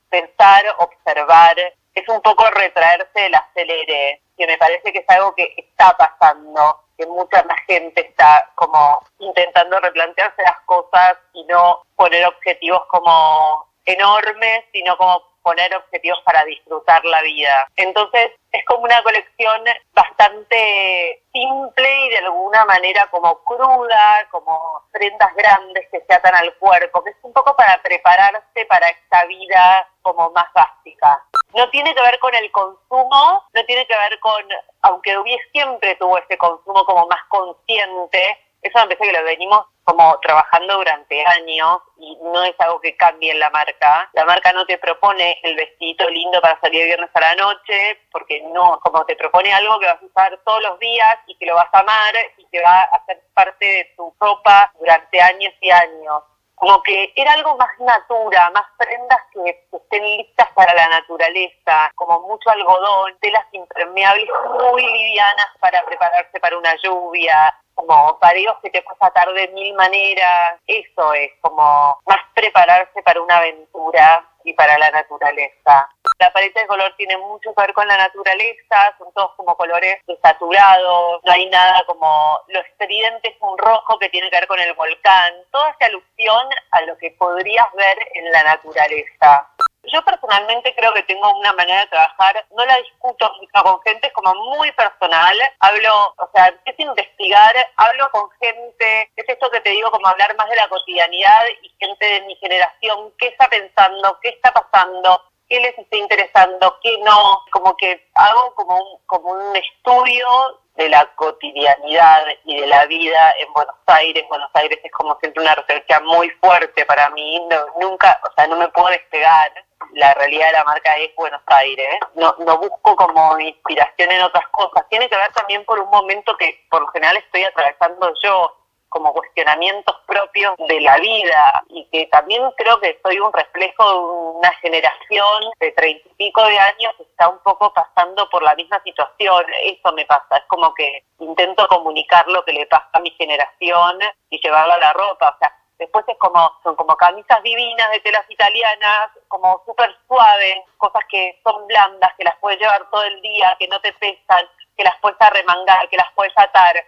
pensar, 0.09 0.65
observar, 0.79 1.57
es 1.95 2.09
un 2.09 2.21
poco 2.21 2.45
retraerse 2.51 3.21
del 3.21 3.35
acelere, 3.35 4.21
que 4.37 4.47
me 4.47 4.59
parece 4.59 4.93
que 4.93 4.99
es 4.99 5.09
algo 5.09 5.35
que 5.35 5.55
está 5.57 5.97
pasando, 5.97 6.81
que 6.97 7.07
mucha 7.07 7.43
más 7.45 7.59
gente 7.67 8.07
está 8.07 8.51
como 8.55 9.03
intentando 9.19 9.81
replantearse 9.81 10.43
las 10.43 10.61
cosas 10.67 11.17
y 11.33 11.45
no 11.45 11.83
poner 11.97 12.27
objetivos 12.27 12.83
como 12.89 13.67
enormes, 13.85 14.65
sino 14.73 14.97
como 14.97 15.23
poner 15.47 15.73
objetivos 15.77 16.19
para 16.25 16.45
disfrutar 16.45 17.05
la 17.05 17.23
vida. 17.23 17.69
Entonces 17.77 18.33
es 18.51 18.65
como 18.65 18.83
una 18.83 19.01
colección 19.05 19.63
bastante 19.93 21.23
simple 21.33 22.07
y 22.07 22.09
de 22.09 22.19
alguna 22.19 22.65
manera 22.65 23.07
como 23.13 23.45
cruda, 23.45 24.27
como 24.33 24.83
prendas 24.91 25.33
grandes 25.37 25.87
que 25.93 26.01
se 26.01 26.15
atan 26.15 26.35
al 26.35 26.53
cuerpo, 26.57 27.05
que 27.05 27.11
es 27.11 27.17
un 27.23 27.33
poco 27.33 27.55
para 27.55 27.81
prepararse 27.81 28.67
para 28.69 28.89
esta 28.89 29.25
vida 29.27 29.89
como 30.03 30.31
más 30.31 30.53
básica. 30.53 31.23
No 31.55 31.71
tiene 31.71 31.95
que 31.95 32.03
ver 32.03 32.19
con 32.19 32.35
el 32.35 32.51
consumo, 32.51 33.45
no 33.55 33.65
tiene 33.67 33.87
que 33.87 33.97
ver 33.97 34.19
con, 34.19 34.43
aunque 34.83 35.17
hubiese 35.17 35.49
siempre 35.53 35.95
tuvo 35.95 36.19
ese 36.19 36.37
consumo 36.37 36.85
como 36.85 37.07
más 37.07 37.23
consciente, 37.29 38.37
eso 38.63 38.79
me 38.81 38.97
parece 38.97 39.13
que 39.13 39.19
lo 39.19 39.25
venimos 39.25 39.65
como 39.87 40.19
trabajando 40.19 40.79
durante 40.79 41.25
años 41.25 41.79
y 41.97 42.19
no 42.21 42.43
es 42.43 42.57
algo 42.59 42.81
que 42.81 42.97
cambie 42.97 43.31
en 43.31 43.39
la 43.39 43.51
marca. 43.51 44.11
La 44.15 44.25
marca 44.25 44.53
no 44.53 44.67
te 44.67 44.79
propone 44.79 45.39
el 45.45 45.55
vestido 45.55 46.11
lindo 46.11 46.41
para 46.41 46.59
salir 46.61 46.83
el 46.83 46.87
viernes 46.89 47.11
a 47.15 47.21
la 47.21 47.37
noche, 47.37 48.01
porque 48.11 48.43
no, 48.53 48.81
como 48.81 49.07
te 49.07 49.15
propone 49.15 49.55
algo 49.55 49.79
que 49.79 49.87
vas 49.87 50.03
a 50.03 50.05
usar 50.05 50.41
todos 50.45 50.61
los 50.61 50.79
días 50.81 51.17
y 51.29 51.39
que 51.39 51.47
lo 51.47 51.55
vas 51.55 51.69
a 51.73 51.79
amar 51.79 52.13
y 52.37 52.45
que 52.47 52.61
va 52.63 52.83
a 52.83 53.05
ser 53.07 53.23
parte 53.33 53.65
de 53.65 53.85
tu 53.97 54.13
ropa 54.19 54.73
durante 54.77 55.21
años 55.21 55.55
y 55.61 55.71
años. 55.71 56.25
Como 56.57 56.83
que 56.83 57.13
era 57.15 57.35
algo 57.35 57.57
más 57.57 57.71
natura, 57.79 58.51
más 58.51 58.65
prendas 58.79 59.21
que 59.33 59.67
estén 59.73 60.03
listas 60.03 60.49
para 60.55 60.75
la 60.75 60.89
naturaleza, 60.89 61.93
como 61.95 62.23
mucho 62.23 62.51
algodón, 62.51 63.17
telas 63.21 63.45
impermeables 63.53 64.29
muy 64.59 64.83
livianas 64.83 65.49
para 65.61 65.85
prepararse 65.85 66.41
para 66.41 66.59
una 66.59 66.75
lluvia, 66.83 67.55
como 67.77 68.19
pareos 68.19 68.57
que 68.63 68.71
te 68.71 68.83
puedes 68.83 69.01
atar 69.01 69.33
de 69.33 69.49
mil 69.49 69.75
maneras, 69.75 70.59
eso 70.67 71.13
es 71.13 71.31
como 71.41 71.97
más 72.07 72.19
prepararse 72.35 73.03
para 73.03 73.21
una 73.23 73.37
aventura 73.37 74.27
y 74.45 74.53
para 74.55 74.79
la 74.79 74.91
naturaleza. 74.91 75.89
La 76.19 76.33
paleta 76.33 76.61
de 76.61 76.67
color 76.67 76.95
tiene 76.97 77.19
mucho 77.19 77.55
que 77.55 77.61
ver 77.61 77.75
con 77.75 77.87
la 77.87 77.99
naturaleza, 77.99 78.95
son 78.99 79.13
todos 79.13 79.33
como 79.37 79.55
colores 79.57 79.99
saturados, 80.23 81.21
no 81.23 81.33
hay 81.33 81.47
nada 81.51 81.85
como 81.87 82.41
lo 82.49 82.61
estridente 82.61 83.29
es 83.29 83.37
un 83.41 83.59
rojo 83.59 83.99
que 83.99 84.09
tiene 84.09 84.31
que 84.31 84.37
ver 84.37 84.47
con 84.47 84.59
el 84.59 84.73
volcán, 84.73 85.35
toda 85.51 85.71
esa 85.71 85.87
alusión 85.87 86.47
a 86.71 86.81
lo 86.83 86.97
que 86.97 87.11
podrías 87.19 87.67
ver 87.75 87.99
en 88.15 88.33
la 88.33 88.43
naturaleza. 88.45 89.51
Yo 89.93 90.03
personalmente 90.05 90.75
creo 90.75 90.93
que 90.95 91.03
tengo 91.05 91.31
una 91.39 91.53
manera 91.53 91.81
de 91.81 91.87
trabajar, 91.87 92.45
no 92.57 92.65
la 92.65 92.77
discuto 92.79 93.31
con 93.63 93.81
gente, 93.83 94.09
es 94.09 94.13
como 94.13 94.35
muy 94.35 94.71
personal. 94.73 95.37
Hablo, 95.61 96.15
o 96.19 96.31
sea, 96.35 96.53
es 96.65 96.79
investigar, 96.79 97.55
hablo 97.77 98.11
con 98.11 98.31
gente, 98.41 99.11
es 99.17 99.29
esto 99.29 99.51
que 99.51 99.61
te 99.61 99.71
digo, 99.71 99.91
como 99.91 100.07
hablar 100.09 100.35
más 100.37 100.49
de 100.49 100.57
la 100.57 100.69
cotidianidad 100.69 101.45
y 101.63 101.69
gente 101.79 102.05
de 102.05 102.21
mi 102.23 102.37
generación, 102.37 103.13
qué 103.19 103.29
está 103.29 103.49
pensando, 103.49 104.19
qué 104.21 104.31
está 104.31 104.53
pasando, 104.53 105.23
qué 105.49 105.61
les 105.61 105.79
está 105.79 105.97
interesando, 105.97 106.79
qué 106.83 106.99
no, 106.99 107.43
como 107.51 107.77
que 107.77 108.09
hago 108.15 108.55
como 108.55 108.77
un, 108.77 108.99
como 109.07 109.31
un 109.31 109.57
estudio 109.57 110.27
de 110.75 110.89
la 110.89 111.07
cotidianidad 111.15 112.27
y 112.45 112.61
de 112.61 112.67
la 112.67 112.85
vida 112.87 113.35
en 113.39 113.53
Buenos 113.53 113.77
Aires. 113.87 114.25
Buenos 114.29 114.51
Aires 114.55 114.79
es 114.83 114.93
como 114.93 115.17
siempre 115.21 115.43
una 115.43 115.55
referencia 115.55 116.01
muy 116.01 116.29
fuerte 116.33 116.85
para 116.85 117.09
mí, 117.11 117.41
nunca, 117.81 118.21
o 118.23 118.33
sea, 118.35 118.47
no 118.47 118.57
me 118.57 118.69
puedo 118.69 118.89
despegar 118.89 119.66
la 119.93 120.15
realidad 120.15 120.47
de 120.47 120.53
la 120.53 120.65
marca 120.65 120.97
es 120.99 121.15
Buenos 121.15 121.43
Aires. 121.47 121.99
No, 122.15 122.35
no 122.39 122.59
busco 122.59 122.97
como 122.97 123.39
inspiración 123.39 124.11
en 124.11 124.23
otras 124.23 124.47
cosas. 124.49 124.87
Tiene 124.89 125.09
que 125.09 125.17
ver 125.17 125.33
también 125.33 125.65
por 125.65 125.79
un 125.79 125.91
momento 125.91 126.37
que 126.37 126.65
por 126.71 126.83
lo 126.83 126.89
general 126.89 127.17
estoy 127.17 127.45
atravesando 127.45 128.13
yo, 128.23 128.57
como 128.89 129.13
cuestionamientos 129.13 129.95
propios 130.07 130.55
de 130.69 130.81
la 130.81 130.97
vida 130.99 131.63
y 131.69 131.85
que 131.91 132.07
también 132.07 132.43
creo 132.57 132.81
que 132.81 132.99
soy 133.03 133.19
un 133.19 133.33
reflejo 133.33 133.91
de 133.91 133.99
una 134.39 134.53
generación 134.63 135.53
de 135.61 135.73
treinta 135.73 136.09
y 136.09 136.15
pico 136.15 136.43
de 136.45 136.59
años 136.59 136.95
que 136.97 137.03
está 137.03 137.29
un 137.29 137.39
poco 137.41 137.73
pasando 137.75 138.29
por 138.31 138.43
la 138.43 138.55
misma 138.55 138.81
situación. 138.83 139.45
Eso 139.63 139.93
me 139.93 140.07
pasa, 140.07 140.37
es 140.37 140.45
como 140.49 140.73
que 140.75 141.05
intento 141.19 141.67
comunicar 141.69 142.27
lo 142.29 142.45
que 142.45 142.53
le 142.53 142.67
pasa 142.67 142.89
a 142.93 143.01
mi 143.01 143.11
generación 143.11 143.99
y 144.31 144.41
llevarlo 144.41 144.75
a 144.75 144.79
la 144.79 144.93
ropa. 144.93 145.31
O 145.35 145.39
sea, 145.39 145.56
Después 145.79 146.05
es 146.09 146.17
como, 146.19 146.53
son 146.63 146.75
como 146.75 146.97
camisas 146.97 147.43
divinas 147.43 147.91
de 147.91 148.01
telas 148.01 148.25
italianas, 148.31 149.11
como 149.29 149.63
súper 149.67 149.95
suaves, 150.09 150.59
cosas 150.79 151.03
que 151.11 151.39
son 151.45 151.67
blandas, 151.67 152.13
que 152.17 152.25
las 152.25 152.37
puedes 152.37 152.59
llevar 152.59 152.89
todo 152.91 153.05
el 153.05 153.21
día, 153.21 153.55
que 153.59 153.69
no 153.69 153.81
te 153.81 153.93
pesan, 153.95 154.45
que 154.77 154.85
las 154.85 154.97
puedes 155.01 155.21
arremangar, 155.21 155.89
que 155.89 155.97
las 155.97 156.11
puedes 156.15 156.33
atar 156.37 156.83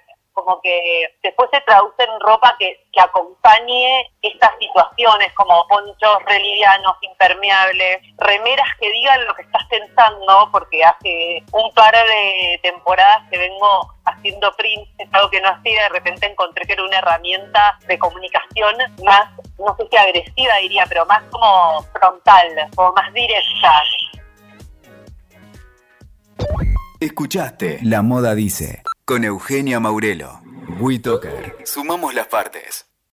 como 0.45 0.61
que 0.61 1.17
después 1.23 1.49
se 1.53 1.61
traduce 1.63 2.03
en 2.03 2.21
ropa 2.21 2.55
que, 2.59 2.87
que 2.93 3.01
acompañe 3.01 4.11
estas 4.23 4.53
situaciones, 4.59 5.33
como 5.35 5.67
ponchos 5.69 6.19
relivianos, 6.27 6.97
impermeables, 7.03 7.99
remeras 8.19 8.69
que 8.81 8.91
digan 8.91 9.27
lo 9.27 9.35
que 9.35 9.43
estás 9.43 9.65
pensando, 9.69 10.49
porque 10.53 10.85
hace 10.85 11.43
un 11.53 11.73
par 11.75 11.95
de 11.95 12.61
temporadas 12.63 13.23
que 13.31 13.39
vengo 13.39 13.95
haciendo 14.05 14.53
prints, 14.57 14.91
es 14.99 15.09
algo 15.13 15.31
que 15.31 15.41
no 15.41 15.49
hacía, 15.49 15.83
de 15.85 15.89
repente 15.89 16.27
encontré 16.27 16.67
que 16.67 16.75
era 16.75 16.85
una 16.85 16.99
herramienta 16.99 17.79
de 17.87 17.99
comunicación 17.99 18.77
más, 19.05 19.31
no 19.59 19.77
sé 19.77 19.87
si 19.91 19.97
agresiva 19.97 20.57
diría, 20.57 20.85
pero 20.89 21.05
más 21.07 21.23
como 21.31 21.83
frontal, 21.93 22.69
como 22.75 22.93
más 22.93 23.13
directa. 23.13 23.73
Escuchaste 27.01 27.79
La 27.83 28.03
Moda 28.03 28.35
Dice 28.35 28.83
con 29.09 29.25
Eugenia 29.25 29.81
Maurelo. 29.81 30.43
WeToker. 30.79 31.57
Sumamos 31.65 32.13
las 32.13 32.27
partes. 32.27 32.88